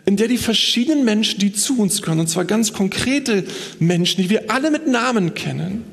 in 0.05 0.17
der 0.17 0.27
die 0.27 0.37
verschiedenen 0.37 1.05
Menschen, 1.05 1.39
die 1.39 1.53
zu 1.53 1.77
uns 1.77 2.01
gehören, 2.01 2.19
und 2.19 2.29
zwar 2.29 2.45
ganz 2.45 2.73
konkrete 2.73 3.43
Menschen, 3.79 4.21
die 4.21 4.29
wir 4.29 4.49
alle 4.49 4.71
mit 4.71 4.87
Namen 4.87 5.33
kennen, 5.33 5.83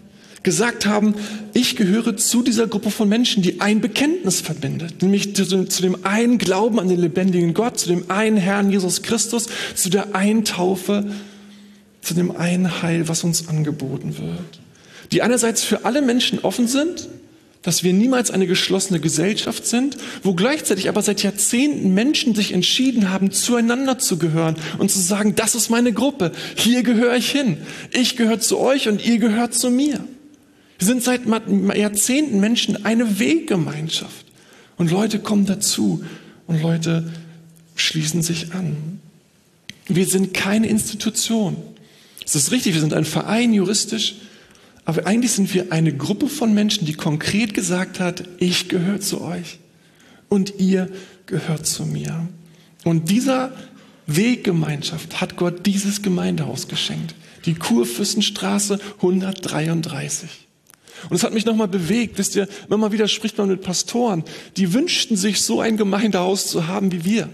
gesagt 0.42 0.86
haben, 0.86 1.14
ich 1.52 1.76
gehöre 1.76 2.16
zu 2.16 2.42
dieser 2.42 2.68
Gruppe 2.68 2.90
von 2.90 3.08
Menschen, 3.08 3.42
die 3.42 3.60
ein 3.60 3.80
Bekenntnis 3.80 4.40
verbindet, 4.40 5.02
nämlich 5.02 5.34
zu 5.34 5.44
dem 5.44 6.06
einen 6.06 6.38
Glauben 6.38 6.80
an 6.80 6.88
den 6.88 7.00
lebendigen 7.00 7.52
Gott, 7.52 7.78
zu 7.78 7.88
dem 7.88 8.10
einen 8.10 8.36
Herrn 8.36 8.70
Jesus 8.70 9.02
Christus, 9.02 9.48
zu 9.74 9.90
der 9.90 10.14
einen 10.14 10.44
Taufe, 10.44 11.10
zu 12.00 12.14
dem 12.14 12.34
einen 12.34 12.80
Heil, 12.82 13.08
was 13.08 13.24
uns 13.24 13.48
angeboten 13.48 14.16
wird 14.16 14.57
die 15.12 15.22
einerseits 15.22 15.64
für 15.64 15.84
alle 15.84 16.02
Menschen 16.02 16.40
offen 16.40 16.68
sind, 16.68 17.08
dass 17.62 17.82
wir 17.82 17.92
niemals 17.92 18.30
eine 18.30 18.46
geschlossene 18.46 19.00
Gesellschaft 19.00 19.66
sind, 19.66 19.96
wo 20.22 20.34
gleichzeitig 20.34 20.88
aber 20.88 21.02
seit 21.02 21.22
Jahrzehnten 21.22 21.92
Menschen 21.92 22.34
sich 22.34 22.52
entschieden 22.52 23.10
haben, 23.10 23.32
zueinander 23.32 23.98
zu 23.98 24.16
gehören 24.16 24.56
und 24.78 24.90
zu 24.90 25.00
sagen, 25.00 25.34
das 25.34 25.54
ist 25.54 25.68
meine 25.68 25.92
Gruppe, 25.92 26.32
hier 26.56 26.82
gehöre 26.82 27.16
ich 27.16 27.30
hin, 27.30 27.58
ich 27.90 28.16
gehöre 28.16 28.40
zu 28.40 28.58
euch 28.58 28.88
und 28.88 29.04
ihr 29.04 29.18
gehört 29.18 29.54
zu 29.54 29.70
mir. 29.70 30.04
Wir 30.78 30.86
sind 30.86 31.02
seit 31.02 31.22
Jahrzehnten 31.76 32.38
Menschen 32.38 32.84
eine 32.84 33.18
Weggemeinschaft 33.18 34.26
und 34.76 34.90
Leute 34.92 35.18
kommen 35.18 35.44
dazu 35.44 36.04
und 36.46 36.62
Leute 36.62 37.12
schließen 37.74 38.22
sich 38.22 38.52
an. 38.52 39.00
Wir 39.88 40.06
sind 40.06 40.32
keine 40.32 40.68
Institution. 40.68 41.56
Es 42.24 42.36
ist 42.36 42.52
richtig, 42.52 42.74
wir 42.74 42.80
sind 42.80 42.94
ein 42.94 43.04
Verein 43.04 43.52
juristisch, 43.52 44.16
aber 44.88 45.06
eigentlich 45.06 45.32
sind 45.32 45.52
wir 45.52 45.70
eine 45.70 45.94
Gruppe 45.94 46.28
von 46.28 46.54
Menschen, 46.54 46.86
die 46.86 46.94
konkret 46.94 47.52
gesagt 47.52 48.00
hat, 48.00 48.24
ich 48.38 48.70
gehöre 48.70 49.00
zu 49.00 49.20
euch 49.20 49.58
und 50.30 50.54
ihr 50.60 50.88
gehört 51.26 51.66
zu 51.66 51.84
mir. 51.84 52.26
Und 52.84 53.10
dieser 53.10 53.52
Weggemeinschaft 54.06 55.20
hat 55.20 55.36
Gott 55.36 55.66
dieses 55.66 56.00
Gemeindehaus 56.00 56.68
geschenkt. 56.68 57.14
Die 57.44 57.52
Kurfürstenstraße 57.52 58.80
133. 58.96 60.30
Und 61.10 61.16
es 61.16 61.22
hat 61.22 61.34
mich 61.34 61.44
nochmal 61.44 61.68
bewegt, 61.68 62.16
wisst 62.16 62.34
ihr, 62.34 62.48
man 62.70 62.90
wieder 62.90 63.08
spricht 63.08 63.36
man 63.36 63.48
mit 63.48 63.60
Pastoren, 63.60 64.24
die 64.56 64.72
wünschten 64.72 65.18
sich 65.18 65.42
so 65.42 65.60
ein 65.60 65.76
Gemeindehaus 65.76 66.46
zu 66.46 66.66
haben 66.66 66.92
wie 66.92 67.04
wir. 67.04 67.28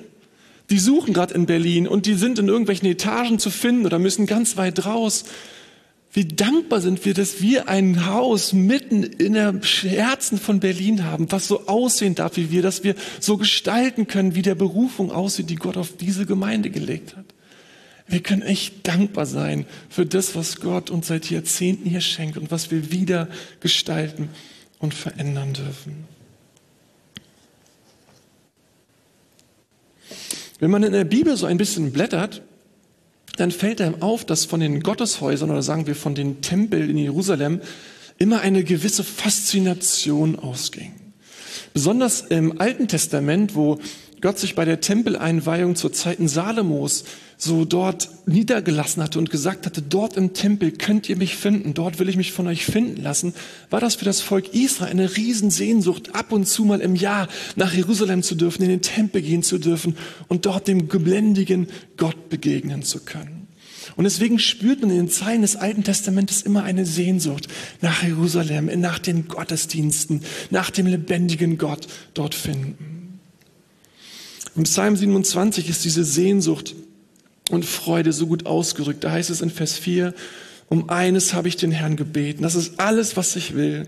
Die 0.71 0.81
suchen 0.81 1.15
gerade 1.15 1.35
in 1.35 1.47
Berlin 1.47 1.87
und 1.87 2.07
die 2.07 2.15
sind 2.15 2.41
in 2.41 2.49
irgendwelchen 2.49 2.89
Etagen 2.89 3.39
zu 3.39 3.51
finden 3.51 3.87
oder 3.87 4.01
müssen 4.01 4.27
ganz 4.27 4.57
weit 4.57 4.87
raus 4.87 5.25
Wie 6.15 6.25
dankbar 6.25 6.81
sind 6.81 7.05
wir, 7.05 7.13
dass 7.13 7.43
wir 7.43 7.69
ein 7.69 8.07
Haus 8.07 8.53
mitten 8.53 9.03
in 9.03 9.33
der 9.33 9.61
Herzen 9.83 10.39
von 10.39 10.61
Berlin 10.61 11.05
haben, 11.05 11.33
was 11.33 11.49
so 11.49 11.67
aussehen 11.67 12.15
darf 12.15 12.37
wie 12.37 12.53
wir, 12.53 12.63
dass 12.63 12.85
wir 12.85 12.95
so 13.19 13.37
gestalten 13.37 14.07
können, 14.07 14.37
wie 14.37 14.43
der 14.43 14.55
Berufung 14.55 15.11
aussieht, 15.11 15.51
die 15.51 15.57
Gott 15.57 15.77
auf 15.77 15.97
diese 15.97 16.25
Gemeinde 16.25 16.71
gelegt 16.71 17.17
hat. 17.17 17.25
Wir 18.07 18.21
können 18.21 18.43
echt 18.43 18.87
dankbar 18.87 19.27
sein 19.27 19.67
für 19.89 20.07
das, 20.07 20.37
was 20.37 20.61
Gott 20.61 20.89
uns 20.89 21.09
seit 21.09 21.29
Jahrzehnten 21.31 21.91
hier 21.91 22.01
schenkt 22.01 22.37
und 22.37 22.53
was 22.53 22.71
wir 22.71 22.93
wieder 22.93 23.29
gestalten 23.59 24.29
und 24.79 24.95
verändern 24.95 25.53
dürfen. 25.53 26.05
Wenn 30.61 30.71
man 30.71 30.85
in 30.85 30.93
der 30.93 31.05
Bibel 31.05 31.37
so 31.37 31.47
ein 31.47 31.57
bisschen 31.57 31.91
blättert, 31.91 32.43
dann 33.37 33.51
fällt 33.51 33.81
einem 33.81 34.03
auf, 34.03 34.25
dass 34.25 34.45
von 34.45 34.61
den 34.61 34.81
Gotteshäusern 34.81 35.51
oder 35.51 35.63
sagen 35.63 35.87
wir 35.87 35.97
von 35.97 36.15
den 36.15 36.41
Tempeln 36.41 36.91
in 36.91 36.99
Jerusalem 36.99 37.61
immer 38.19 38.41
eine 38.41 38.65
gewisse 38.65 39.05
Faszination 39.05 40.39
ausging. 40.39 40.93
Besonders 41.73 42.21
im 42.21 42.61
Alten 42.61 42.87
Testament, 42.87 43.55
wo 43.55 43.81
Gott 44.25 44.39
sich 44.39 44.55
bei 44.55 44.65
der 44.65 44.81
Tempeleinweihung 44.81 45.77
zur 45.77 45.93
Zeiten 45.93 46.29
Salomos 46.29 47.05
so 47.37 47.67
dort 47.67 48.09
niedergelassen 48.25 49.03
hatte 49.03 49.19
und 49.19 49.29
gesagt 49.29 49.67
hatte, 49.67 49.83
dort 49.83 50.17
im 50.17 50.33
Tempel 50.33 50.71
könnt 50.73 51.11
ihr 51.11 51.17
mich 51.17 51.37
finden, 51.37 51.75
dort 51.75 51.99
will 51.99 52.09
ich 52.09 52.17
mich 52.17 52.33
von 52.33 52.47
euch 52.47 52.65
finden 52.65 53.03
lassen, 53.03 53.35
war 53.69 53.81
das 53.81 53.97
für 53.97 54.07
das 54.07 54.23
Volk 54.23 54.55
Israel 54.55 54.93
eine 54.93 55.15
Riesensehnsucht, 55.15 56.15
ab 56.15 56.33
und 56.33 56.49
zu 56.49 56.65
mal 56.65 56.81
im 56.81 56.95
Jahr 56.97 57.29
nach 57.57 57.75
Jerusalem 57.75 58.23
zu 58.23 58.35
dürfen, 58.35 58.63
in 58.63 58.71
den 58.71 58.81
Tempel 58.81 59.21
gehen 59.21 59.43
zu 59.43 59.59
dürfen 59.59 59.95
und 60.29 60.47
dort 60.47 60.69
dem 60.69 60.89
geblendigen 60.89 61.69
Gott 61.99 62.31
begegnen 62.31 62.83
zu 62.83 63.01
können. 63.01 63.47
Und 63.95 64.05
deswegen 64.05 64.39
spürt 64.39 64.81
man 64.81 64.89
in 64.89 64.97
den 64.97 65.11
Zeilen 65.11 65.43
des 65.43 65.57
Alten 65.57 65.85
Testamentes 65.85 66.41
immer 66.41 66.63
eine 66.63 66.87
Sehnsucht 66.87 67.49
nach 67.83 68.03
Jerusalem, 68.03 68.71
nach 68.81 68.99
den 68.99 69.29
Gottesdiensten, 69.29 70.23
nach 70.49 70.71
dem 70.71 70.87
lebendigen 70.87 71.59
Gott 71.59 71.89
dort 72.15 72.35
finden. 72.35 72.94
Im 74.57 74.65
Psalm 74.65 74.97
27 74.97 75.69
ist 75.69 75.85
diese 75.85 76.05
Sehnsucht 76.05 76.75
und 77.51 77.65
Freude 77.65 78.13
so 78.13 78.27
gut 78.27 78.47
ausgerückt. 78.47 79.05
Da 79.05 79.11
heißt 79.11 79.31
es 79.31 79.41
in 79.41 79.51
Vers 79.51 79.79
4, 79.79 80.15
um 80.69 80.89
eines 80.91 81.35
habe 81.35 81.49
ich 81.49 81.57
den 81.57 81.73
Herrn 81.73 81.97
gebeten. 81.97 82.43
Das 82.43 82.55
ist 82.55 82.81
alles, 82.81 83.17
was 83.17 83.37
ich 83.37 83.55
will. 83.55 83.87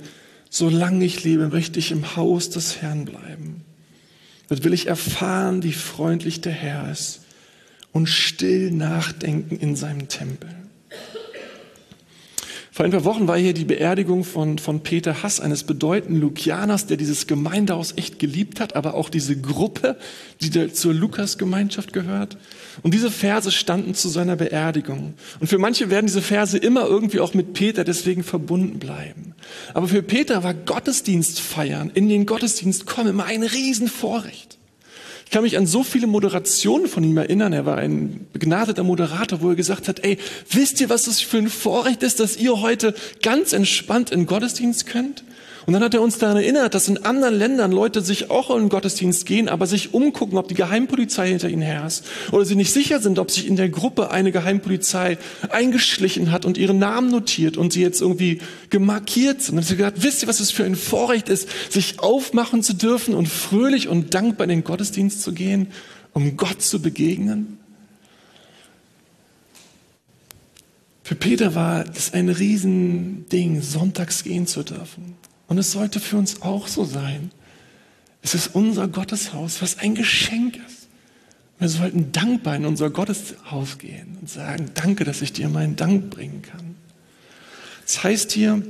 Solange 0.51 1.05
ich 1.05 1.25
lebe, 1.25 1.49
möchte 1.49 1.79
ich 1.79 1.91
im 1.91 2.17
Haus 2.17 2.51
des 2.51 2.81
Herrn 2.83 3.05
bleiben. 3.05 3.63
Dort 4.49 4.65
will 4.65 4.73
ich 4.73 4.87
erfahren, 4.87 5.63
wie 5.63 5.73
freundlich 5.73 6.41
der 6.41 6.53
Herr 6.53 6.91
ist 6.91 7.21
und 7.93 8.09
still 8.09 8.71
nachdenken 8.71 9.57
in 9.57 9.75
seinem 9.75 10.09
Tempel. 10.09 10.51
Vor 12.77 12.85
ein 12.85 12.91
paar 12.91 13.07
Wochen 13.07 13.27
war 13.27 13.39
hier 13.39 13.55
die 13.55 13.65
Beerdigung 13.65 14.23
von, 14.23 14.59
von 14.59 14.81
Peter 14.81 15.23
Hass, 15.23 15.41
eines 15.41 15.65
bedeutenden 15.65 16.21
Lukianers, 16.21 16.85
der 16.85 16.99
dieses 16.99 17.27
Gemeindehaus 17.27 17.95
echt 17.97 18.19
geliebt 18.19 18.61
hat, 18.61 18.77
aber 18.77 18.93
auch 18.93 19.09
diese 19.09 19.35
Gruppe, 19.35 19.97
die 20.43 20.51
zur 20.75 20.93
Lukas-Gemeinschaft 20.93 21.95
gehört. 21.95 22.37
Und 22.83 22.93
diese 22.93 23.11
Verse 23.11 23.51
standen 23.51 23.95
zu 23.95 24.11
seiner 24.11 24.37
Beerdigung. 24.37 25.15
Und 25.41 25.47
für 25.47 25.57
manche 25.57 25.89
werden 25.89 26.05
diese 26.05 26.21
Verse 26.21 26.59
immer 26.59 26.85
irgendwie 26.85 27.21
auch 27.21 27.33
mit 27.33 27.55
Peter 27.55 27.83
deswegen 27.83 28.23
verbunden 28.23 28.79
bleiben. 28.79 29.35
Aber 29.73 29.89
für 29.89 30.03
Peter 30.03 30.45
war 30.45 30.53
Gottesdienst 30.53 31.41
feiern, 31.41 31.91
in 31.95 32.11
den 32.11 32.27
Gottesdienst 32.27 32.85
kommen, 32.85 33.09
immer 33.09 33.25
ein 33.25 33.43
Riesenvorrecht. 33.43 34.46
Ich 35.27 35.33
kann 35.33 35.43
mich 35.43 35.59
an 35.59 35.67
so 35.67 35.83
viele 35.83 36.07
Moderationen 36.07 36.87
von 36.87 37.03
ihm 37.03 37.17
erinnern. 37.17 37.53
Er 37.53 37.67
war 37.67 37.77
ein 37.77 38.27
begnadeter 38.33 38.85
Moderator, 38.85 39.43
wo 39.43 39.51
er 39.51 39.57
gesagt 39.57 39.89
hat, 39.89 40.05
ey, 40.05 40.19
wisst 40.51 40.81
ihr, 40.81 40.89
was 40.89 41.09
es 41.09 41.21
für 41.21 41.39
ein 41.39 41.51
Vorrecht 41.51 42.05
ist, 42.05 42.21
dass 42.21 42.37
ihr 42.37 42.63
heute 42.63 42.95
ganz 43.23 43.53
entspannt 43.53 44.13
in 44.13 44.27
Gottesdienst 44.27 44.87
könnt? 44.87 45.25
Und 45.67 45.73
dann 45.73 45.83
hat 45.83 45.95
er 45.95 46.01
uns 46.01 46.19
daran 46.19 46.37
erinnert, 46.37 46.75
dass 46.75 46.87
in 46.87 47.05
anderen 47.05 47.35
Ländern 47.35 47.73
Leute 47.73 48.01
sich 48.01 48.31
auch 48.31 48.51
in 48.51 48.63
den 48.63 48.69
Gottesdienst 48.69 49.27
gehen, 49.27 49.49
aber 49.49 49.67
sich 49.67 49.95
umgucken, 49.95 50.39
ob 50.39 50.47
die 50.47 50.55
Geheimpolizei 50.55 51.31
hinter 51.31 51.49
ihnen 51.49 51.63
her 51.63 51.85
ist. 51.85 52.05
Oder 52.31 52.45
sie 52.45 52.55
nicht 52.55 52.73
sicher 52.73 53.01
sind, 53.01 53.19
ob 53.19 53.33
sich 53.33 53.49
in 53.49 53.57
der 53.57 53.69
Gruppe 53.69 54.13
eine 54.13 54.31
Geheimpolizei 54.31 55.19
eingeschlichen 55.51 56.31
hat 56.31 56.45
und 56.45 56.57
ihren 56.57 56.79
Namen 56.79 57.11
notiert 57.11 57.57
und 57.57 57.73
sie 57.73 57.83
jetzt 57.83 58.01
irgendwie 58.01 58.39
gemarkiert 58.71 59.43
sind. 59.43 59.59
Und 59.59 59.65
hat 59.65 59.77
gesagt, 59.77 60.03
wisst 60.05 60.23
ihr, 60.23 60.29
was 60.29 60.39
es 60.39 60.53
für 60.53 60.63
ein 60.63 60.77
Vorrecht 60.77 61.29
ist, 61.29 61.49
sich 61.69 61.99
aufmachen 61.99 62.63
zu 62.63 62.75
dürfen 62.75 63.13
und 63.13 63.27
fröhlich 63.27 63.89
und 63.89 64.15
dankbar 64.15 64.45
in 64.45 64.51
den 64.51 64.65
Gottesdienst 64.65 65.21
zu 65.21 65.33
gehen, 65.33 65.73
um 66.13 66.37
Gott 66.37 66.63
zu 66.63 66.81
begegnen? 66.81 67.59
Für 71.03 71.17
Peter 71.17 71.57
war 71.57 71.85
es 71.93 72.13
ein 72.13 72.29
Riesending, 72.29 73.63
sonntags 73.63 74.23
gehen 74.23 74.47
zu 74.47 74.63
dürfen. 74.63 75.17
Und 75.49 75.59
es 75.59 75.73
sollte 75.73 76.01
für 76.01 76.17
uns 76.17 76.43
auch 76.43 76.67
so 76.67 76.85
sein. 76.85 77.31
Es 78.23 78.35
ist 78.35 78.55
unser 78.55 78.89
Gotteshaus, 78.89 79.63
was 79.63 79.79
ein 79.79 79.95
Geschenk 79.95 80.57
ist. 80.67 80.89
Wir 81.59 81.69
sollten 81.69 82.13
dankbar 82.13 82.57
in 82.57 82.67
unser 82.67 82.91
Gotteshaus 82.91 83.79
gehen 83.79 84.19
und 84.21 84.29
sagen, 84.29 84.71
danke, 84.75 85.05
dass 85.05 85.23
ich 85.23 85.33
dir 85.33 85.49
meinen 85.49 85.77
Dank 85.77 86.11
bringen 86.11 86.43
kann. 86.43 86.75
Das 87.85 88.03
heißt 88.03 88.33
hier, 88.33 88.63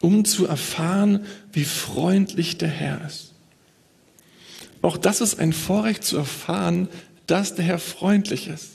um 0.00 0.24
zu 0.24 0.46
erfahren, 0.46 1.24
wie 1.52 1.64
freundlich 1.64 2.58
der 2.58 2.68
Herr 2.68 3.06
ist. 3.06 3.32
Auch 4.82 4.98
das 4.98 5.22
ist 5.22 5.38
ein 5.38 5.54
Vorrecht 5.54 6.04
zu 6.04 6.18
erfahren, 6.18 6.88
dass 7.26 7.54
der 7.54 7.64
Herr 7.64 7.78
freundlich 7.78 8.48
ist. 8.48 8.72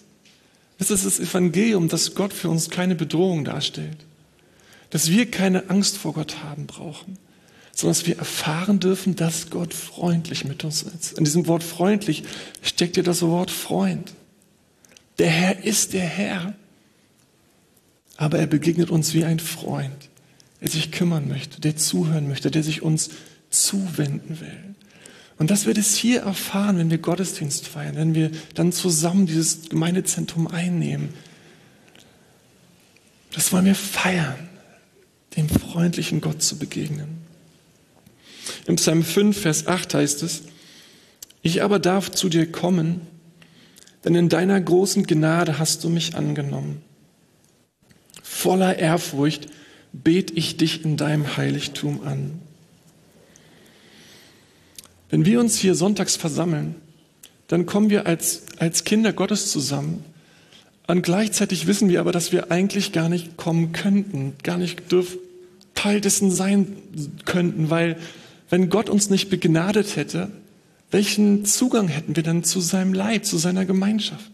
Das 0.80 0.90
ist 0.90 1.06
das 1.06 1.20
Evangelium, 1.20 1.90
dass 1.90 2.16
Gott 2.16 2.34
für 2.34 2.50
uns 2.50 2.70
keine 2.70 2.96
Bedrohung 2.96 3.44
darstellt 3.44 3.98
dass 4.90 5.10
wir 5.10 5.30
keine 5.30 5.70
Angst 5.70 5.98
vor 5.98 6.14
Gott 6.14 6.44
haben 6.44 6.66
brauchen, 6.66 7.18
sondern 7.74 7.98
dass 7.98 8.08
wir 8.08 8.18
erfahren 8.18 8.80
dürfen, 8.80 9.16
dass 9.16 9.50
Gott 9.50 9.74
freundlich 9.74 10.46
mit 10.46 10.64
uns 10.64 10.82
ist. 10.82 11.18
In 11.18 11.24
diesem 11.24 11.48
Wort 11.48 11.64
freundlich 11.64 12.24
steckt 12.62 12.98
ja 12.98 13.04
das 13.04 13.22
Wort 13.22 13.52
Freund. 13.52 14.14
Der 15.18 15.30
Herr 15.30 15.64
ist 15.64 15.94
der 15.94 16.06
Herr, 16.06 16.54
aber 18.18 18.40
er 18.40 18.48
begegnet 18.48 18.90
uns 18.90 19.14
wie 19.14 19.24
ein 19.24 19.40
Freund, 19.40 20.10
der 20.62 20.70
sich 20.70 20.92
kümmern 20.92 21.28
möchte, 21.28 21.62
der 21.62 21.78
zuhören 21.78 22.28
möchte, 22.28 22.52
der 22.52 22.64
sich 22.64 22.82
uns 22.82 23.12
zuwenden 23.50 24.40
will. 24.42 24.76
Und 25.38 25.52
das 25.52 25.66
wird 25.66 25.78
es 25.78 25.96
hier 25.96 26.22
erfahren, 26.22 26.78
wenn 26.78 26.90
wir 26.90 26.98
Gottesdienst 26.98 27.66
feiern, 27.66 27.96
wenn 27.96 28.14
wir 28.14 28.32
dann 28.56 28.74
zusammen 28.74 29.26
dieses 29.26 29.70
Gemeindezentrum 29.70 30.48
einnehmen. 30.48 31.14
Das 33.32 33.54
wollen 33.54 33.66
wir 33.66 33.76
feiern 33.76 34.49
dem 35.36 35.50
freundlichen 35.50 36.22
Gott 36.22 36.42
zu 36.42 36.58
begegnen. 36.58 37.20
Im 38.66 38.76
Psalm 38.78 39.04
5, 39.04 39.40
Vers 39.40 39.68
8 39.68 39.94
heißt 39.94 40.24
es, 40.24 40.44
ich 41.42 41.64
aber 41.64 41.80
darf 41.80 42.12
zu 42.12 42.30
dir 42.30 42.52
kommen, 42.52 43.02
denn 44.04 44.16
in 44.16 44.30
deiner 44.30 44.60
großen 44.60 45.06
Gnade 45.06 45.60
hast 45.60 45.84
du 45.84 45.90
mich 45.90 46.16
angenommen. 46.16 46.82
Voller 48.24 48.78
Ehrfurcht 48.78 49.48
bet 49.92 50.32
ich 50.38 50.58
dich 50.58 50.84
in 50.84 50.98
deinem 50.98 51.38
Heiligtum 51.38 52.04
an. 52.06 52.40
Wenn 55.10 55.26
wir 55.26 55.40
uns 55.40 55.58
hier 55.58 55.76
sonntags 55.76 56.16
versammeln, 56.16 56.76
dann 57.48 57.66
kommen 57.66 57.90
wir 57.90 58.06
als, 58.06 58.44
als 58.60 58.84
Kinder 58.84 59.12
Gottes 59.12 59.52
zusammen. 59.52 60.06
Und 60.90 61.04
gleichzeitig 61.04 61.68
wissen 61.68 61.88
wir 61.88 62.00
aber, 62.00 62.12
dass 62.12 62.32
wir 62.32 62.52
eigentlich 62.52 62.92
gar 62.94 63.10
nicht 63.10 63.38
kommen 63.38 63.74
könnten, 63.74 64.34
gar 64.42 64.58
nicht 64.58 64.92
dürfen, 64.92 65.20
Teil 65.76 66.02
dessen 66.02 66.32
sein 66.32 66.66
könnten, 67.26 67.70
weil 67.70 67.96
wenn 68.50 68.72
Gott 68.72 68.90
uns 68.90 69.12
nicht 69.12 69.30
begnadet 69.30 69.98
hätte, 69.98 70.32
welchen 70.90 71.46
Zugang 71.46 71.90
hätten 71.90 72.16
wir 72.16 72.24
dann 72.24 72.44
zu 72.44 72.60
seinem 72.60 72.96
Leib, 72.96 73.26
zu 73.26 73.38
seiner 73.38 73.66
Gemeinschaft? 73.66 74.32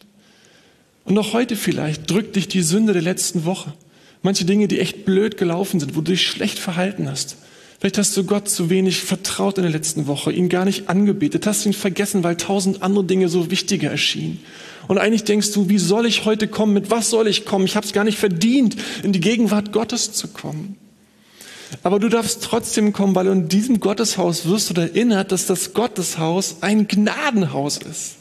Und 1.03 1.17
auch 1.17 1.33
heute 1.33 1.57
vielleicht 1.57 2.09
drückt 2.09 2.37
dich 2.37 2.47
die 2.47 2.61
Sünde 2.61 2.93
der 2.93 3.01
letzten 3.01 3.43
Woche. 3.43 3.73
Manche 4.21 4.45
Dinge, 4.45 4.69
die 4.69 4.79
echt 4.79 5.03
blöd 5.03 5.35
gelaufen 5.35 5.81
sind, 5.81 5.93
wo 5.93 5.99
du 5.99 6.13
dich 6.13 6.25
schlecht 6.25 6.57
verhalten 6.57 7.09
hast. 7.09 7.35
Vielleicht 7.79 7.97
hast 7.97 8.15
du 8.15 8.23
Gott 8.23 8.49
zu 8.49 8.69
wenig 8.69 9.01
vertraut 9.01 9.57
in 9.57 9.63
der 9.63 9.71
letzten 9.71 10.07
Woche, 10.07 10.31
ihn 10.31 10.49
gar 10.49 10.65
nicht 10.65 10.89
angebetet, 10.89 11.45
hast 11.45 11.65
ihn 11.65 11.73
vergessen, 11.73 12.23
weil 12.23 12.37
tausend 12.37 12.81
andere 12.81 13.03
Dinge 13.03 13.27
so 13.27 13.51
wichtiger 13.51 13.91
erschienen. 13.91 14.39
Und 14.87 14.97
eigentlich 14.97 15.23
denkst 15.23 15.51
du, 15.51 15.67
wie 15.67 15.77
soll 15.77 16.05
ich 16.05 16.25
heute 16.25 16.47
kommen? 16.47 16.73
Mit 16.73 16.91
was 16.91 17.09
soll 17.09 17.27
ich 17.27 17.45
kommen? 17.45 17.65
Ich 17.65 17.75
habe 17.75 17.85
es 17.85 17.93
gar 17.93 18.03
nicht 18.03 18.17
verdient, 18.17 18.75
in 19.03 19.13
die 19.13 19.19
Gegenwart 19.19 19.71
Gottes 19.71 20.13
zu 20.13 20.27
kommen. 20.29 20.77
Aber 21.83 21.99
du 21.99 22.09
darfst 22.09 22.43
trotzdem 22.43 22.93
kommen, 22.93 23.15
weil 23.15 23.27
in 23.27 23.47
diesem 23.47 23.79
Gotteshaus 23.79 24.45
wirst 24.47 24.75
du 24.75 24.79
erinnert, 24.79 25.31
dass 25.31 25.45
das 25.47 25.73
Gotteshaus 25.73 26.57
ein 26.61 26.87
Gnadenhaus 26.87 27.77
ist. 27.77 28.15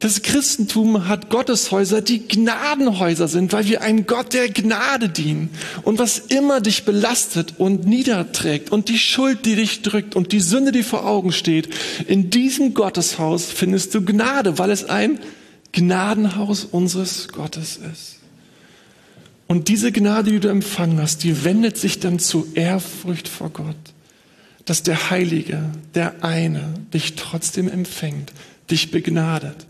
Das 0.00 0.22
Christentum 0.22 1.08
hat 1.08 1.28
Gotteshäuser, 1.28 2.02
die 2.02 2.20
Gnadenhäuser 2.20 3.26
sind, 3.26 3.52
weil 3.52 3.66
wir 3.66 3.82
einem 3.82 4.06
Gott 4.06 4.32
der 4.32 4.48
Gnade 4.48 5.08
dienen. 5.08 5.50
Und 5.82 5.98
was 5.98 6.20
immer 6.20 6.60
dich 6.60 6.84
belastet 6.84 7.54
und 7.58 7.84
niederträgt 7.84 8.70
und 8.70 8.88
die 8.88 8.98
Schuld, 8.98 9.44
die 9.44 9.56
dich 9.56 9.82
drückt 9.82 10.14
und 10.14 10.30
die 10.30 10.38
Sünde, 10.38 10.70
die 10.70 10.84
vor 10.84 11.04
Augen 11.04 11.32
steht, 11.32 11.68
in 12.06 12.30
diesem 12.30 12.74
Gotteshaus 12.74 13.46
findest 13.46 13.92
du 13.92 14.04
Gnade, 14.04 14.58
weil 14.58 14.70
es 14.70 14.84
ein 14.84 15.18
Gnadenhaus 15.72 16.64
unseres 16.64 17.26
Gottes 17.28 17.80
ist. 17.92 18.18
Und 19.48 19.66
diese 19.66 19.90
Gnade, 19.90 20.30
die 20.30 20.40
du 20.40 20.48
empfangen 20.48 21.00
hast, 21.00 21.24
die 21.24 21.42
wendet 21.42 21.76
sich 21.76 21.98
dann 21.98 22.20
zu 22.20 22.46
Ehrfurcht 22.54 23.26
vor 23.26 23.50
Gott, 23.50 23.74
dass 24.64 24.84
der 24.84 25.10
Heilige, 25.10 25.72
der 25.96 26.22
eine, 26.22 26.74
dich 26.94 27.16
trotzdem 27.16 27.68
empfängt, 27.68 28.32
dich 28.70 28.92
begnadet 28.92 29.66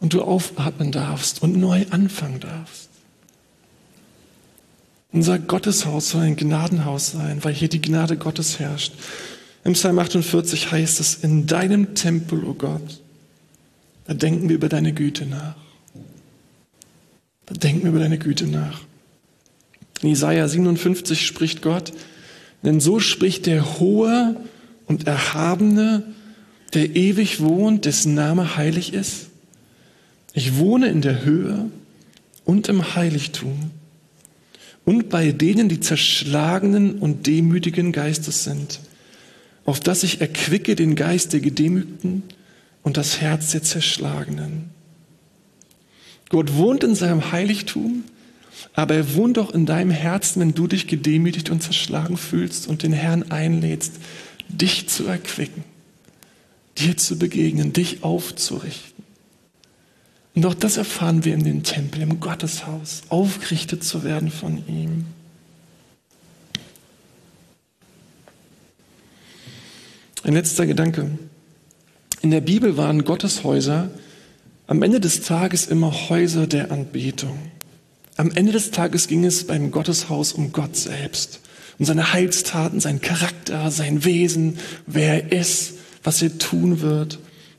und 0.00 0.12
du 0.12 0.22
aufatmen 0.22 0.92
darfst 0.92 1.42
und 1.42 1.56
neu 1.56 1.84
anfangen 1.90 2.40
darfst. 2.40 2.88
Unser 5.12 5.38
Gotteshaus 5.38 6.10
soll 6.10 6.22
ein 6.22 6.36
Gnadenhaus 6.36 7.12
sein, 7.12 7.42
weil 7.42 7.54
hier 7.54 7.68
die 7.68 7.80
Gnade 7.80 8.16
Gottes 8.16 8.58
herrscht. 8.58 8.92
Im 9.64 9.72
Psalm 9.72 9.98
48 9.98 10.70
heißt 10.70 11.00
es, 11.00 11.16
in 11.16 11.46
deinem 11.46 11.94
Tempel, 11.94 12.44
o 12.44 12.50
oh 12.50 12.54
Gott, 12.54 13.00
da 14.06 14.14
denken 14.14 14.48
wir 14.48 14.56
über 14.56 14.68
deine 14.68 14.92
Güte 14.92 15.26
nach. 15.26 15.56
Da 17.46 17.54
denken 17.54 17.82
wir 17.82 17.90
über 17.90 17.98
deine 17.98 18.18
Güte 18.18 18.46
nach. 18.46 18.82
In 20.02 20.10
Isaiah 20.10 20.48
57 20.48 21.26
spricht 21.26 21.62
Gott, 21.62 21.92
denn 22.62 22.80
so 22.80 23.00
spricht 23.00 23.46
der 23.46 23.78
Hohe 23.78 24.36
und 24.86 25.06
Erhabene, 25.06 26.04
der 26.74 26.94
ewig 26.96 27.40
wohnt, 27.40 27.84
dessen 27.84 28.14
Name 28.14 28.56
heilig 28.56 28.92
ist. 28.92 29.28
Ich 30.32 30.58
wohne 30.58 30.88
in 30.88 31.02
der 31.02 31.24
Höhe 31.24 31.70
und 32.44 32.68
im 32.68 32.94
Heiligtum 32.94 33.70
und 34.84 35.10
bei 35.10 35.32
denen, 35.32 35.68
die 35.68 35.80
zerschlagenen 35.80 36.98
und 36.98 37.26
demütigen 37.26 37.92
Geistes 37.92 38.44
sind, 38.44 38.80
auf 39.64 39.80
dass 39.80 40.02
ich 40.02 40.20
erquicke 40.20 40.76
den 40.76 40.94
Geist 40.94 41.34
der 41.34 41.40
Gedemütigten 41.40 42.22
und 42.82 42.96
das 42.96 43.20
Herz 43.20 43.50
der 43.50 43.62
Zerschlagenen. 43.62 44.70
Gott 46.30 46.54
wohnt 46.54 46.84
in 46.84 46.94
seinem 46.94 47.32
Heiligtum, 47.32 48.04
aber 48.72 48.94
er 48.94 49.14
wohnt 49.14 49.38
auch 49.38 49.50
in 49.50 49.66
deinem 49.66 49.90
Herzen, 49.90 50.40
wenn 50.40 50.54
du 50.54 50.66
dich 50.66 50.86
gedemütigt 50.86 51.50
und 51.50 51.62
zerschlagen 51.62 52.16
fühlst 52.16 52.66
und 52.66 52.82
den 52.82 52.92
Herrn 52.92 53.30
einlädst, 53.30 53.94
dich 54.48 54.88
zu 54.88 55.06
erquicken, 55.06 55.64
dir 56.78 56.96
zu 56.96 57.18
begegnen, 57.18 57.72
dich 57.72 58.02
aufzurichten. 58.02 59.04
Und 60.38 60.46
auch 60.46 60.54
das 60.54 60.76
erfahren 60.76 61.24
wir 61.24 61.34
in 61.34 61.42
den 61.42 61.64
Tempel, 61.64 62.00
im 62.00 62.20
Gotteshaus, 62.20 63.02
aufgerichtet 63.08 63.82
zu 63.82 64.04
werden 64.04 64.30
von 64.30 64.62
ihm. 64.68 65.06
Ein 70.22 70.34
letzter 70.34 70.64
Gedanke. 70.64 71.10
In 72.22 72.30
der 72.30 72.40
Bibel 72.40 72.76
waren 72.76 73.02
Gotteshäuser 73.02 73.90
am 74.68 74.80
Ende 74.82 75.00
des 75.00 75.22
Tages 75.22 75.66
immer 75.66 76.08
Häuser 76.08 76.46
der 76.46 76.70
Anbetung. 76.70 77.36
Am 78.16 78.30
Ende 78.30 78.52
des 78.52 78.70
Tages 78.70 79.08
ging 79.08 79.24
es 79.24 79.44
beim 79.44 79.72
Gotteshaus 79.72 80.32
um 80.32 80.52
Gott 80.52 80.76
selbst, 80.76 81.40
um 81.80 81.84
seine 81.84 82.12
Heilstaten, 82.12 82.78
seinen 82.78 83.00
Charakter, 83.00 83.72
sein 83.72 84.04
Wesen, 84.04 84.60
wer 84.86 85.32
er 85.32 85.40
ist, 85.40 85.72
was 86.04 86.22
er 86.22 86.38
tun 86.38 86.80
wird. 86.80 87.18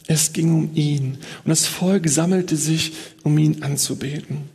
Es 0.09 0.33
ging 0.33 0.51
um 0.51 0.71
ihn. 0.73 1.19
Und 1.43 1.49
das 1.49 1.67
Volk 1.67 2.09
sammelte 2.09 2.55
sich, 2.55 2.93
um 3.21 3.37
ihn 3.37 3.61
anzubeten. 3.61 4.49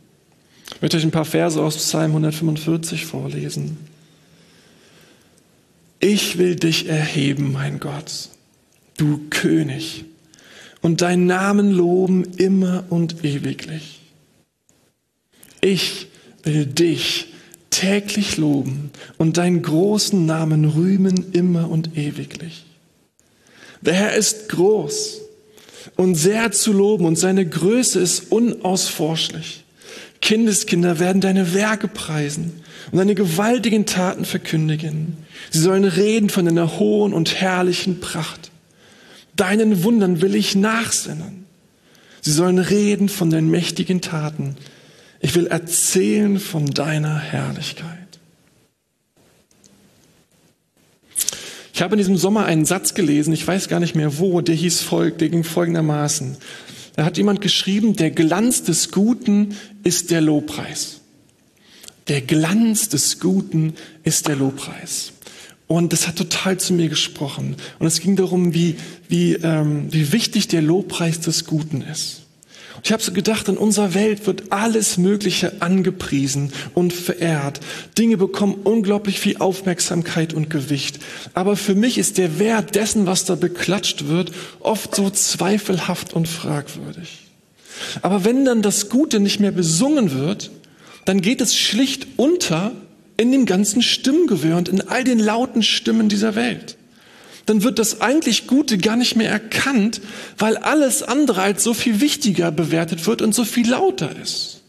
Ich 0.69 0.81
möchte 0.81 0.97
euch 0.97 1.03
ein 1.05 1.11
paar 1.11 1.23
Verse 1.23 1.63
aus 1.63 1.77
Psalm 1.77 2.11
145 2.11 3.05
vorlesen. 3.05 3.77
Ich 6.01 6.37
will 6.37 6.57
dich 6.57 6.89
erheben, 6.89 7.53
mein 7.53 7.79
Gott, 7.79 8.27
du 8.97 9.21
König, 9.29 10.03
und 10.81 11.01
deinen 11.01 11.25
Namen 11.25 11.71
loben 11.71 12.25
immer 12.35 12.83
und 12.89 13.23
ewiglich. 13.23 14.01
Ich 15.61 16.07
will 16.43 16.65
dich 16.65 17.27
täglich 17.69 18.35
loben 18.35 18.91
und 19.17 19.37
deinen 19.37 19.61
großen 19.61 20.25
Namen 20.25 20.65
rühmen 20.65 21.31
immer 21.31 21.69
und 21.69 21.97
ewiglich. 21.97 22.65
Der 23.79 23.93
Herr 23.93 24.15
ist 24.15 24.49
groß 24.49 25.21
und 25.95 26.15
sehr 26.15 26.51
zu 26.51 26.73
loben 26.73 27.05
und 27.05 27.17
seine 27.17 27.45
Größe 27.45 27.99
ist 27.99 28.31
unausforschlich. 28.31 29.63
Kindeskinder 30.21 30.99
werden 30.99 31.21
deine 31.21 31.53
Werke 31.53 31.87
preisen 31.87 32.63
und 32.91 32.97
deine 32.97 33.15
gewaltigen 33.15 33.85
Taten 33.85 34.25
verkündigen. 34.25 35.17
Sie 35.51 35.59
sollen 35.59 35.85
reden 35.85 36.29
von 36.29 36.45
deiner 36.45 36.79
hohen 36.79 37.13
und 37.13 37.35
herrlichen 37.35 37.99
Pracht. 37.99 38.51
Deinen 39.35 39.83
Wundern 39.83 40.21
will 40.21 40.35
ich 40.35 40.55
nachsinnen. 40.55 41.45
Sie 42.21 42.31
sollen 42.31 42.57
reden 42.57 43.09
von 43.09 43.29
deinen 43.29 43.51
mächtigen 43.51 44.01
Taten. 44.01 44.55
Ich 45.19 45.35
will 45.35 45.47
erzählen 45.47 46.39
von 46.39 46.65
deiner 46.65 47.19
Herrlichkeit. 47.19 48.04
Ich 51.75 51.81
habe 51.81 51.95
in 51.95 51.97
diesem 51.97 52.15
Sommer 52.15 52.45
einen 52.45 52.63
Satz 52.63 52.93
gelesen, 52.93 53.33
ich 53.33 53.45
weiß 53.45 53.67
gar 53.67 53.81
nicht 53.81 53.95
mehr 53.95 54.17
wo, 54.17 54.39
der 54.39 54.55
hieß 54.55 54.79
folgt, 54.79 55.19
der 55.19 55.27
ging 55.27 55.43
folgendermaßen. 55.43 56.37
Da 56.95 57.03
hat 57.03 57.17
jemand 57.17 57.41
geschrieben, 57.41 57.97
der 57.97 58.11
Glanz 58.11 58.63
des 58.63 58.91
Guten 58.91 59.57
ist 59.83 60.09
der 60.09 60.21
Lobpreis. 60.21 61.01
Der 62.07 62.21
Glanz 62.21 62.87
des 62.87 63.19
Guten 63.19 63.73
ist 64.05 64.29
der 64.29 64.37
Lobpreis. 64.37 65.11
Und 65.67 65.91
das 65.91 66.07
hat 66.07 66.15
total 66.15 66.57
zu 66.57 66.71
mir 66.71 66.87
gesprochen. 66.87 67.57
Und 67.77 67.87
es 67.87 67.99
ging 67.99 68.15
darum, 68.15 68.53
wie, 68.53 68.77
wie, 69.09 69.33
ähm, 69.33 69.91
wie 69.91 70.13
wichtig 70.13 70.47
der 70.47 70.61
Lobpreis 70.61 71.19
des 71.19 71.43
Guten 71.43 71.81
ist. 71.81 72.21
Ich 72.85 72.91
habe 72.91 73.01
so 73.01 73.11
gedacht, 73.13 73.49
in 73.49 73.57
unserer 73.57 73.95
Welt 73.95 74.27
wird 74.27 74.51
alles 74.51 74.99
Mögliche 74.99 75.59
angepriesen 75.59 76.53
und 76.75 76.93
verehrt. 76.93 77.59
Dinge 77.97 78.15
bekommen 78.15 78.59
unglaublich 78.63 79.19
viel 79.19 79.37
Aufmerksamkeit 79.37 80.35
und 80.35 80.51
Gewicht. 80.51 80.99
Aber 81.33 81.55
für 81.55 81.73
mich 81.73 81.97
ist 81.97 82.19
der 82.19 82.37
Wert 82.37 82.75
dessen, 82.75 83.07
was 83.07 83.25
da 83.25 83.33
beklatscht 83.33 84.07
wird, 84.07 84.31
oft 84.59 84.93
so 84.93 85.09
zweifelhaft 85.09 86.13
und 86.13 86.27
fragwürdig. 86.27 87.21
Aber 88.03 88.23
wenn 88.23 88.45
dann 88.45 88.61
das 88.61 88.87
Gute 88.89 89.19
nicht 89.19 89.39
mehr 89.39 89.51
besungen 89.51 90.11
wird, 90.11 90.51
dann 91.05 91.21
geht 91.21 91.41
es 91.41 91.57
schlicht 91.57 92.05
unter 92.17 92.71
in 93.17 93.31
dem 93.31 93.47
ganzen 93.47 93.81
Stimmgewirr 93.81 94.57
und 94.57 94.69
in 94.69 94.81
all 94.81 95.03
den 95.03 95.17
lauten 95.17 95.63
Stimmen 95.63 96.07
dieser 96.07 96.35
Welt. 96.35 96.77
Dann 97.45 97.63
wird 97.63 97.79
das 97.79 98.01
eigentlich 98.01 98.47
Gute 98.47 98.77
gar 98.77 98.95
nicht 98.95 99.15
mehr 99.15 99.29
erkannt, 99.29 100.01
weil 100.37 100.57
alles 100.57 101.03
andere 101.03 101.41
als 101.41 101.63
so 101.63 101.73
viel 101.73 102.01
wichtiger 102.01 102.51
bewertet 102.51 103.05
wird 103.05 103.21
und 103.21 103.35
so 103.35 103.45
viel 103.45 103.69
lauter 103.69 104.09
ist. 104.21 104.61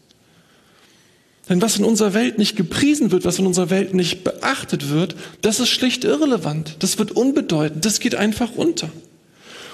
Denn 1.49 1.61
was 1.61 1.77
in 1.77 1.85
unserer 1.85 2.13
Welt 2.13 2.37
nicht 2.37 2.55
gepriesen 2.55 3.11
wird, 3.11 3.23
was 3.23 3.39
in 3.39 3.47
unserer 3.47 3.69
Welt 3.69 3.93
nicht 3.93 4.23
beachtet 4.23 4.89
wird, 4.89 5.15
das 5.41 5.59
ist 5.59 5.69
schlicht 5.69 6.03
irrelevant. 6.03 6.75
Das 6.79 6.99
wird 6.99 7.11
unbedeutend. 7.11 7.85
Das 7.85 7.99
geht 7.99 8.15
einfach 8.15 8.51
unter. 8.55 8.89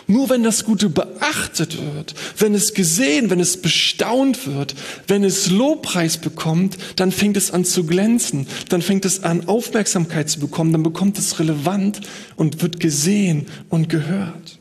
Nur 0.07 0.29
wenn 0.29 0.43
das 0.43 0.65
Gute 0.65 0.89
beachtet 0.89 1.77
wird, 1.81 2.13
wenn 2.37 2.53
es 2.53 2.73
gesehen, 2.73 3.29
wenn 3.29 3.39
es 3.39 3.61
bestaunt 3.61 4.47
wird, 4.47 4.75
wenn 5.07 5.23
es 5.23 5.49
Lobpreis 5.49 6.17
bekommt, 6.17 6.77
dann 6.97 7.11
fängt 7.11 7.37
es 7.37 7.51
an 7.51 7.63
zu 7.63 7.85
glänzen, 7.85 8.47
dann 8.69 8.81
fängt 8.81 9.05
es 9.05 9.23
an 9.23 9.47
Aufmerksamkeit 9.47 10.29
zu 10.29 10.39
bekommen, 10.39 10.73
dann 10.73 10.83
bekommt 10.83 11.17
es 11.17 11.39
relevant 11.39 12.01
und 12.35 12.61
wird 12.61 12.79
gesehen 12.79 13.47
und 13.69 13.87
gehört. 13.89 14.59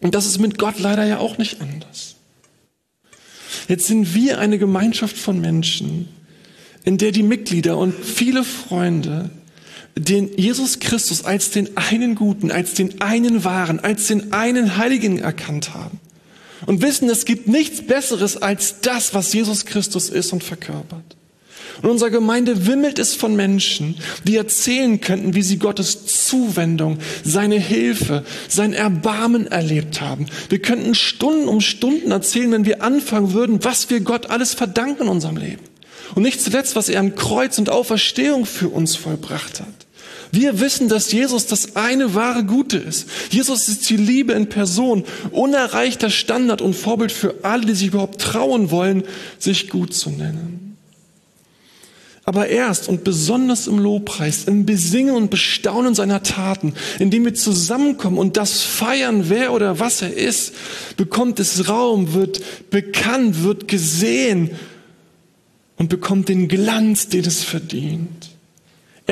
Und 0.00 0.14
das 0.14 0.26
ist 0.26 0.38
mit 0.38 0.58
Gott 0.58 0.78
leider 0.78 1.04
ja 1.04 1.18
auch 1.18 1.38
nicht 1.38 1.60
anders. 1.60 2.16
Jetzt 3.68 3.86
sind 3.86 4.14
wir 4.14 4.38
eine 4.38 4.58
Gemeinschaft 4.58 5.16
von 5.16 5.40
Menschen, 5.40 6.08
in 6.84 6.98
der 6.98 7.12
die 7.12 7.22
Mitglieder 7.22 7.78
und 7.78 7.94
viele 7.94 8.44
Freunde 8.44 9.30
den 9.94 10.30
Jesus 10.36 10.80
Christus 10.80 11.24
als 11.24 11.50
den 11.50 11.76
einen 11.76 12.14
Guten, 12.14 12.50
als 12.50 12.74
den 12.74 13.00
einen 13.00 13.44
Wahren, 13.44 13.80
als 13.80 14.06
den 14.06 14.32
einen 14.32 14.76
Heiligen 14.76 15.18
erkannt 15.18 15.74
haben 15.74 16.00
und 16.66 16.82
wissen, 16.82 17.08
es 17.08 17.24
gibt 17.24 17.48
nichts 17.48 17.82
Besseres 17.82 18.36
als 18.36 18.80
das, 18.80 19.14
was 19.14 19.32
Jesus 19.32 19.64
Christus 19.64 20.08
ist 20.08 20.32
und 20.32 20.44
verkörpert. 20.44 21.16
Und 21.80 21.90
unserer 21.90 22.10
Gemeinde 22.10 22.66
wimmelt 22.66 22.98
es 22.98 23.14
von 23.14 23.34
Menschen, 23.34 23.96
die 24.24 24.36
erzählen 24.36 25.00
könnten, 25.00 25.34
wie 25.34 25.42
sie 25.42 25.58
Gottes 25.58 26.06
Zuwendung, 26.06 26.98
seine 27.24 27.58
Hilfe, 27.58 28.24
sein 28.46 28.74
Erbarmen 28.74 29.46
erlebt 29.46 30.00
haben. 30.00 30.26
Wir 30.50 30.60
könnten 30.60 30.94
Stunden 30.94 31.48
um 31.48 31.60
Stunden 31.60 32.10
erzählen, 32.10 32.52
wenn 32.52 32.66
wir 32.66 32.82
anfangen 32.82 33.32
würden, 33.32 33.64
was 33.64 33.88
wir 33.88 34.00
Gott 34.00 34.28
alles 34.28 34.54
verdanken 34.54 35.04
in 35.04 35.08
unserem 35.08 35.38
Leben. 35.38 35.62
Und 36.14 36.22
nicht 36.22 36.42
zuletzt, 36.42 36.76
was 36.76 36.90
er 36.90 37.00
am 37.00 37.14
Kreuz 37.14 37.58
und 37.58 37.70
Auferstehung 37.70 38.44
für 38.44 38.68
uns 38.68 38.94
vollbracht 38.94 39.60
hat. 39.60 39.81
Wir 40.32 40.60
wissen, 40.60 40.88
dass 40.88 41.12
Jesus 41.12 41.46
das 41.46 41.76
eine 41.76 42.14
wahre 42.14 42.44
Gute 42.44 42.78
ist. 42.78 43.06
Jesus 43.30 43.68
ist 43.68 43.88
die 43.90 43.98
Liebe 43.98 44.32
in 44.32 44.48
Person, 44.48 45.04
unerreichter 45.30 46.08
Standard 46.08 46.62
und 46.62 46.74
Vorbild 46.74 47.12
für 47.12 47.34
alle, 47.42 47.66
die 47.66 47.74
sich 47.74 47.88
überhaupt 47.88 48.20
trauen 48.20 48.70
wollen, 48.70 49.04
sich 49.38 49.68
gut 49.68 49.92
zu 49.92 50.08
nennen. 50.08 50.78
Aber 52.24 52.48
erst 52.48 52.88
und 52.88 53.04
besonders 53.04 53.66
im 53.66 53.78
Lobpreis, 53.78 54.44
im 54.44 54.64
Besingen 54.64 55.14
und 55.14 55.30
Bestaunen 55.30 55.94
seiner 55.94 56.22
Taten, 56.22 56.72
indem 56.98 57.26
wir 57.26 57.34
zusammenkommen 57.34 58.16
und 58.16 58.38
das 58.38 58.62
feiern, 58.62 59.24
wer 59.28 59.52
oder 59.52 59.80
was 59.80 60.00
er 60.00 60.16
ist, 60.16 60.54
bekommt 60.96 61.40
es 61.40 61.68
Raum, 61.68 62.14
wird 62.14 62.40
bekannt, 62.70 63.42
wird 63.42 63.68
gesehen 63.68 64.52
und 65.76 65.90
bekommt 65.90 66.30
den 66.30 66.48
Glanz, 66.48 67.08
den 67.08 67.26
es 67.26 67.42
verdient. 67.42 68.21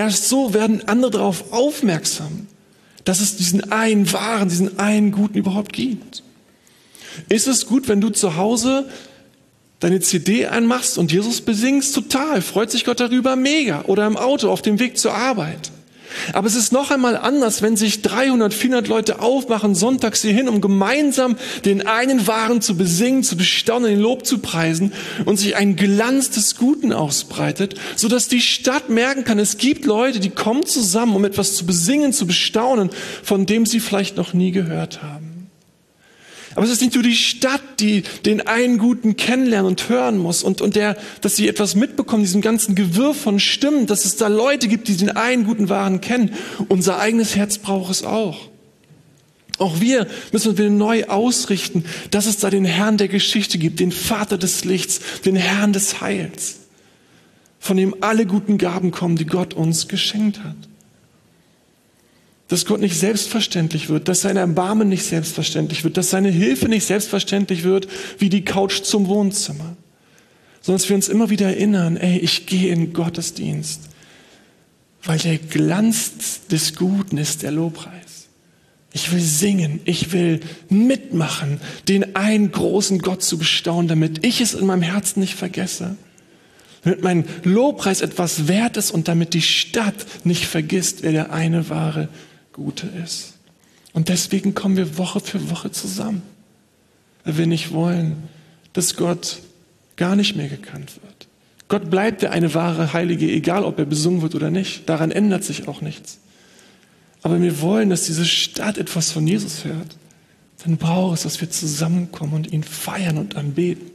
Erst 0.00 0.30
so 0.30 0.54
werden 0.54 0.88
andere 0.88 1.10
darauf 1.10 1.52
aufmerksam, 1.52 2.46
dass 3.04 3.20
es 3.20 3.36
diesen 3.36 3.70
einen 3.70 4.10
wahren, 4.10 4.48
diesen 4.48 4.78
einen 4.78 5.12
guten 5.12 5.36
überhaupt 5.36 5.74
gibt. 5.74 6.22
Ist 7.28 7.46
es 7.46 7.66
gut, 7.66 7.86
wenn 7.86 8.00
du 8.00 8.08
zu 8.08 8.36
Hause 8.36 8.88
deine 9.78 10.00
CD 10.00 10.46
einmachst 10.46 10.96
und 10.96 11.12
Jesus 11.12 11.42
besingst? 11.42 11.94
Total. 11.94 12.40
Freut 12.40 12.70
sich 12.70 12.86
Gott 12.86 12.98
darüber? 12.98 13.36
Mega. 13.36 13.82
Oder 13.88 14.06
im 14.06 14.16
Auto 14.16 14.48
auf 14.48 14.62
dem 14.62 14.78
Weg 14.78 14.96
zur 14.96 15.12
Arbeit. 15.12 15.70
Aber 16.32 16.46
es 16.46 16.54
ist 16.54 16.72
noch 16.72 16.90
einmal 16.90 17.16
anders, 17.16 17.62
wenn 17.62 17.76
sich 17.76 18.02
300, 18.02 18.52
400 18.52 18.88
Leute 18.88 19.20
aufmachen, 19.20 19.74
sonntags 19.74 20.22
hier 20.22 20.32
hin, 20.32 20.48
um 20.48 20.60
gemeinsam 20.60 21.36
den 21.64 21.86
einen 21.86 22.26
Wahren 22.26 22.60
zu 22.60 22.76
besingen, 22.76 23.22
zu 23.22 23.36
bestaunen, 23.36 23.90
den 23.90 24.00
Lob 24.00 24.26
zu 24.26 24.38
preisen 24.38 24.92
und 25.24 25.38
sich 25.38 25.56
ein 25.56 25.76
Glanz 25.76 26.30
des 26.30 26.56
Guten 26.56 26.92
ausbreitet, 26.92 27.74
so 27.96 28.08
dass 28.08 28.28
die 28.28 28.40
Stadt 28.40 28.88
merken 28.88 29.24
kann, 29.24 29.38
es 29.38 29.58
gibt 29.58 29.84
Leute, 29.84 30.20
die 30.20 30.30
kommen 30.30 30.66
zusammen, 30.66 31.14
um 31.14 31.24
etwas 31.24 31.54
zu 31.54 31.66
besingen, 31.66 32.12
zu 32.12 32.26
bestaunen, 32.26 32.90
von 33.22 33.46
dem 33.46 33.66
sie 33.66 33.80
vielleicht 33.80 34.16
noch 34.16 34.32
nie 34.32 34.50
gehört 34.50 35.02
haben. 35.02 35.29
Aber 36.54 36.64
es 36.64 36.72
ist 36.72 36.82
nicht 36.82 36.94
nur 36.94 37.04
die 37.04 37.14
Stadt, 37.14 37.62
die 37.78 38.02
den 38.24 38.46
einen 38.46 38.78
Guten 38.78 39.16
kennenlernen 39.16 39.68
und 39.68 39.88
hören 39.88 40.18
muss 40.18 40.42
und, 40.42 40.60
und 40.60 40.74
der, 40.74 40.96
dass 41.20 41.36
sie 41.36 41.48
etwas 41.48 41.76
mitbekommen, 41.76 42.24
diesem 42.24 42.40
ganzen 42.40 42.74
Gewirr 42.74 43.14
von 43.14 43.38
Stimmen, 43.38 43.86
dass 43.86 44.04
es 44.04 44.16
da 44.16 44.26
Leute 44.26 44.66
gibt, 44.66 44.88
die 44.88 44.96
den 44.96 45.10
einen 45.10 45.44
guten 45.44 45.68
Wahren 45.68 46.00
kennen. 46.00 46.34
Unser 46.68 46.98
eigenes 46.98 47.36
Herz 47.36 47.58
braucht 47.58 47.90
es 47.92 48.02
auch. 48.02 48.48
Auch 49.58 49.80
wir 49.80 50.08
müssen 50.32 50.48
uns 50.48 50.58
wieder 50.58 50.70
neu 50.70 51.04
ausrichten, 51.04 51.84
dass 52.10 52.26
es 52.26 52.38
da 52.38 52.50
den 52.50 52.64
Herrn 52.64 52.96
der 52.96 53.08
Geschichte 53.08 53.58
gibt, 53.58 53.78
den 53.78 53.92
Vater 53.92 54.38
des 54.38 54.64
Lichts, 54.64 55.00
den 55.24 55.36
Herrn 55.36 55.72
des 55.72 56.00
Heils, 56.00 56.60
von 57.58 57.76
dem 57.76 57.94
alle 58.00 58.26
guten 58.26 58.58
Gaben 58.58 58.90
kommen, 58.90 59.16
die 59.16 59.26
Gott 59.26 59.54
uns 59.54 59.86
geschenkt 59.86 60.42
hat 60.42 60.69
dass 62.50 62.66
Gott 62.66 62.80
nicht 62.80 62.98
selbstverständlich 62.98 63.88
wird, 63.88 64.08
dass 64.08 64.22
sein 64.22 64.36
Erbarmen 64.36 64.88
nicht 64.88 65.04
selbstverständlich 65.04 65.84
wird, 65.84 65.96
dass 65.96 66.10
seine 66.10 66.30
Hilfe 66.30 66.68
nicht 66.68 66.84
selbstverständlich 66.84 67.62
wird 67.62 67.86
wie 68.18 68.28
die 68.28 68.44
Couch 68.44 68.82
zum 68.82 69.06
Wohnzimmer, 69.06 69.76
sondern 70.60 70.80
dass 70.80 70.88
wir 70.88 70.96
uns 70.96 71.08
immer 71.08 71.30
wieder 71.30 71.46
erinnern, 71.46 71.96
ey, 71.96 72.18
ich 72.18 72.46
gehe 72.46 72.72
in 72.72 72.92
Gottesdienst, 72.92 73.82
weil 75.04 75.18
der 75.20 75.38
Glanz 75.38 76.40
des 76.50 76.74
Guten 76.74 77.18
ist 77.18 77.42
der 77.42 77.52
Lobpreis. 77.52 78.26
Ich 78.92 79.12
will 79.12 79.20
singen, 79.20 79.78
ich 79.84 80.12
will 80.12 80.40
mitmachen, 80.68 81.60
den 81.86 82.16
einen 82.16 82.50
großen 82.50 82.98
Gott 82.98 83.22
zu 83.22 83.38
bestaunen, 83.38 83.86
damit 83.86 84.26
ich 84.26 84.40
es 84.40 84.54
in 84.54 84.66
meinem 84.66 84.82
Herzen 84.82 85.20
nicht 85.20 85.36
vergesse. 85.36 85.94
Damit 86.82 87.04
mein 87.04 87.24
Lobpreis 87.44 88.00
etwas 88.00 88.48
wert 88.48 88.76
ist 88.76 88.90
und 88.90 89.06
damit 89.06 89.34
die 89.34 89.42
Stadt 89.42 89.94
nicht 90.24 90.46
vergisst, 90.46 91.04
wer 91.04 91.12
der 91.12 91.32
eine 91.32 91.68
wahre 91.68 92.08
Gute 92.60 92.86
ist. 92.86 93.38
Und 93.94 94.10
deswegen 94.10 94.54
kommen 94.54 94.76
wir 94.76 94.98
Woche 94.98 95.20
für 95.20 95.50
Woche 95.50 95.70
zusammen, 95.72 96.20
weil 97.24 97.38
wir 97.38 97.46
nicht 97.46 97.72
wollen, 97.72 98.28
dass 98.74 98.96
Gott 98.96 99.40
gar 99.96 100.14
nicht 100.14 100.36
mehr 100.36 100.48
gekannt 100.48 101.00
wird. 101.02 101.26
Gott 101.68 101.88
bleibt 101.88 102.20
der 102.20 102.32
eine 102.32 102.52
wahre 102.52 102.92
Heilige, 102.92 103.30
egal 103.30 103.64
ob 103.64 103.78
er 103.78 103.86
besungen 103.86 104.20
wird 104.20 104.34
oder 104.34 104.50
nicht. 104.50 104.88
Daran 104.88 105.10
ändert 105.10 105.42
sich 105.42 105.68
auch 105.68 105.80
nichts. 105.80 106.18
Aber 107.22 107.40
wir 107.40 107.62
wollen, 107.62 107.88
dass 107.88 108.04
diese 108.04 108.26
Stadt 108.26 108.76
etwas 108.76 109.10
von 109.10 109.26
Jesus 109.26 109.64
hört. 109.64 109.96
Dann 110.64 110.76
braucht 110.76 111.16
es, 111.16 111.22
dass 111.22 111.40
wir 111.40 111.50
zusammenkommen 111.50 112.34
und 112.34 112.52
ihn 112.52 112.62
feiern 112.62 113.16
und 113.16 113.36
anbeten. 113.36 113.90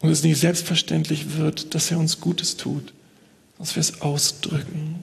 Und 0.00 0.10
es 0.10 0.22
nicht 0.22 0.38
selbstverständlich 0.38 1.36
wird, 1.36 1.74
dass 1.74 1.90
er 1.90 1.98
uns 1.98 2.20
Gutes 2.20 2.56
tut, 2.56 2.92
dass 3.58 3.74
wir 3.74 3.80
es 3.80 4.02
ausdrücken. 4.02 4.93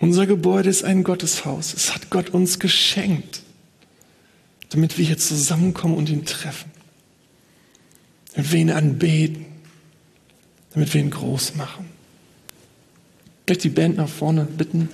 Unser 0.00 0.26
Gebäude 0.26 0.70
ist 0.70 0.82
ein 0.82 1.04
Gotteshaus. 1.04 1.74
Es 1.74 1.94
hat 1.94 2.08
Gott 2.08 2.30
uns 2.30 2.58
geschenkt, 2.58 3.42
damit 4.70 4.96
wir 4.96 5.04
hier 5.04 5.18
zusammenkommen 5.18 5.94
und 5.94 6.08
ihn 6.08 6.24
treffen. 6.24 6.70
Damit 8.34 8.50
wir 8.50 8.60
ihn 8.60 8.70
anbeten. 8.70 9.44
Damit 10.72 10.94
wir 10.94 11.02
ihn 11.02 11.10
groß 11.10 11.54
machen. 11.56 11.84
Vielleicht 13.44 13.64
die 13.64 13.68
Band 13.68 13.98
nach 13.98 14.08
vorne 14.08 14.46
bitten. 14.46 14.88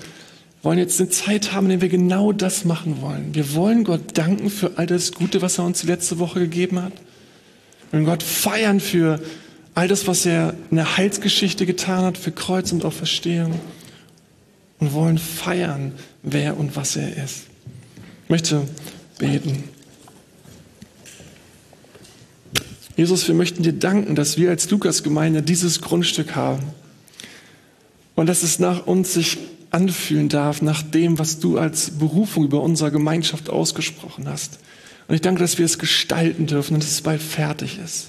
Wir 0.61 0.71
wollen 0.71 0.79
jetzt 0.79 1.01
eine 1.01 1.09
Zeit 1.09 1.53
haben, 1.53 1.67
in 1.67 1.71
der 1.71 1.83
wir 1.83 1.89
genau 1.89 2.33
das 2.33 2.65
machen 2.65 3.01
wollen. 3.01 3.33
Wir 3.33 3.55
wollen 3.55 3.85
Gott 3.85 4.19
danken 4.19 4.51
für 4.51 4.77
all 4.77 4.87
das 4.87 5.13
Gute, 5.13 5.41
was 5.41 5.59
er 5.59 5.67
uns 5.67 5.83
die 5.83 5.87
letzte 5.87 6.19
Woche 6.19 6.41
gegeben 6.41 6.83
hat. 6.83 6.93
Wir 7.91 7.99
wollen 7.99 8.07
Gott 8.07 8.25
feiern 8.25 8.81
für 8.81 9.23
all 9.77 9.87
das, 9.87 10.09
was 10.09 10.27
er 10.27 10.57
in 10.73 10.79
der 10.79 10.97
Heilsgeschichte 10.97 11.65
getan 11.65 12.05
hat, 12.05 12.19
für 12.19 12.33
Kreuz 12.33 12.73
und 12.73 12.85
Auferstehung 12.85 13.61
und 14.79 14.93
wollen 14.93 15.19
feiern, 15.19 15.93
wer 16.23 16.59
und 16.59 16.77
was 16.77 16.97
er 16.97 17.17
ist. 17.23 17.45
Ich 18.25 18.31
möchte 18.31 18.63
beten. 19.19 19.65
Jesus, 22.97 23.29
wir 23.29 23.35
möchten 23.35 23.63
dir 23.63 23.73
danken, 23.73 24.15
dass 24.15 24.39
wir 24.39 24.51
als 24.51 24.71
Lukas-Gemeinde 24.71 25.43
dieses 25.43 25.81
Grundstück 25.81 26.35
haben 26.35 26.63
und 28.15 28.27
dass 28.27 28.43
es 28.43 28.59
nach 28.59 28.87
uns 28.87 29.13
sich 29.13 29.39
anfühlen 29.71 30.29
darf, 30.29 30.63
nach 30.63 30.83
dem, 30.83 31.19
was 31.19 31.39
du 31.39 31.59
als 31.59 31.91
Berufung 31.91 32.45
über 32.45 32.63
unsere 32.63 32.91
Gemeinschaft 32.91 33.51
ausgesprochen 33.51 34.29
hast. 34.29 34.59
Und 35.09 35.15
ich 35.15 35.21
danke, 35.21 35.41
dass 35.41 35.59
wir 35.59 35.67
es 35.67 35.79
gestalten 35.79 36.47
dürfen 36.47 36.75
und 36.75 36.83
dass 36.83 36.91
es 36.91 37.03
bald 37.03 37.21
fertig 37.21 37.79
ist. 37.85 38.09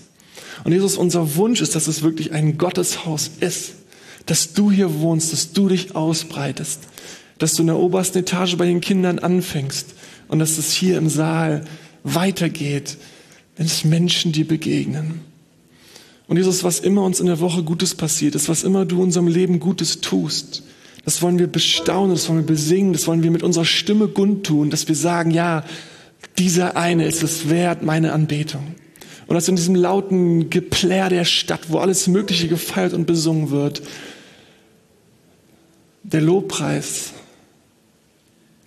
Und 0.64 0.72
Jesus, 0.72 0.98
unser 0.98 1.36
Wunsch 1.36 1.62
ist, 1.62 1.76
dass 1.76 1.88
es 1.88 2.02
wirklich 2.02 2.32
ein 2.32 2.58
Gotteshaus 2.58 3.30
ist 3.40 3.74
dass 4.28 4.54
du 4.54 4.70
hier 4.70 5.00
wohnst, 5.00 5.34
dass 5.34 5.54
du 5.54 5.68
dich 5.68 5.96
ausbreitest, 5.96 6.82
dass 7.40 7.54
du 7.54 7.64
in 7.64 7.68
der 7.68 7.78
obersten 7.78 8.20
Etage 8.20 8.56
bei 8.58 8.66
den 8.66 8.82
Kindern 8.82 9.20
anfängst 9.20 9.96
und 10.28 10.40
dass 10.40 10.58
es 10.58 10.72
hier 10.72 10.98
im 10.98 11.10
Saal 11.10 11.64
weitergeht, 12.04 12.98
wenn 13.56 13.66
es 13.66 13.84
Menschen 13.84 14.32
dir 14.32 14.48
begegnen. 14.48 15.22
Und 16.28 16.38
Jesus, 16.38 16.64
was 16.64 16.80
immer 16.80 17.04
uns 17.04 17.20
in 17.20 17.28
der 17.28 17.40
Woche 17.40 17.64
Gutes 17.64 17.96
passiert 17.96 18.36
ist, 18.36 18.50
was 18.50 18.64
immer 18.64 18.86
du 18.86 19.02
unserem 19.02 19.28
Leben 19.28 19.60
Gutes 19.60 20.02
tust, 20.02 20.64
das 21.06 21.22
wollen 21.22 21.40
wir 21.40 21.48
bestaunen, 21.48 22.12
das 22.12 22.28
wollen 22.28 22.40
wir 22.40 22.46
besingen, 22.46 22.92
das 22.92 23.08
wollen 23.08 23.24
wir 23.24 23.32
mit 23.32 23.44
unserer 23.44 23.64
Stimme 23.64 24.14
tun, 24.44 24.70
dass 24.70 24.90
wir 24.90 24.96
sagen, 24.96 25.32
ja, 25.32 25.64
dieser 26.38 26.76
eine 26.76 27.06
ist 27.06 27.24
es 27.24 27.50
wert, 27.50 27.82
meine 27.82 28.12
Anbetung. 28.12 28.76
Und 29.28 29.36
dass 29.36 29.48
in 29.48 29.56
diesem 29.56 29.76
lauten 29.76 30.50
Geplär 30.50 31.10
der 31.10 31.26
Stadt, 31.26 31.62
wo 31.70 31.80
alles 31.80 32.08
Mögliche 32.08 32.50
gefeiert 32.50 32.94
und 32.94 33.08
besungen 33.08 33.52
wird, 33.52 33.82
der 36.08 36.22
Lobpreis 36.22 37.12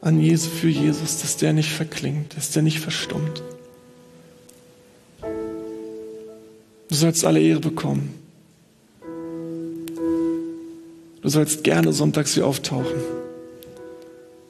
an 0.01 0.21
Jesus 0.21 0.53
für 0.53 0.69
Jesus, 0.69 1.21
dass 1.23 1.37
der 1.39 1.53
nicht 1.53 1.73
verklingt, 1.73 2.37
dass 2.37 2.51
der 2.51 2.63
nicht 2.63 2.81
verstummt. 2.81 3.43
Du 6.89 6.95
sollst 6.95 7.25
alle 7.25 7.41
Ehre 7.41 7.61
bekommen. 7.61 8.15
Du 11.23 11.29
sollst 11.29 11.65
gerne 11.65 11.93
sonntags 11.93 12.35
hier 12.35 12.47
auftauchen 12.47 13.01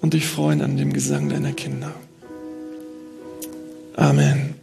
und 0.00 0.14
dich 0.14 0.26
freuen 0.26 0.60
an 0.60 0.76
dem 0.76 0.92
Gesang 0.92 1.28
deiner 1.28 1.52
Kinder. 1.52 1.92
Amen. 3.94 4.59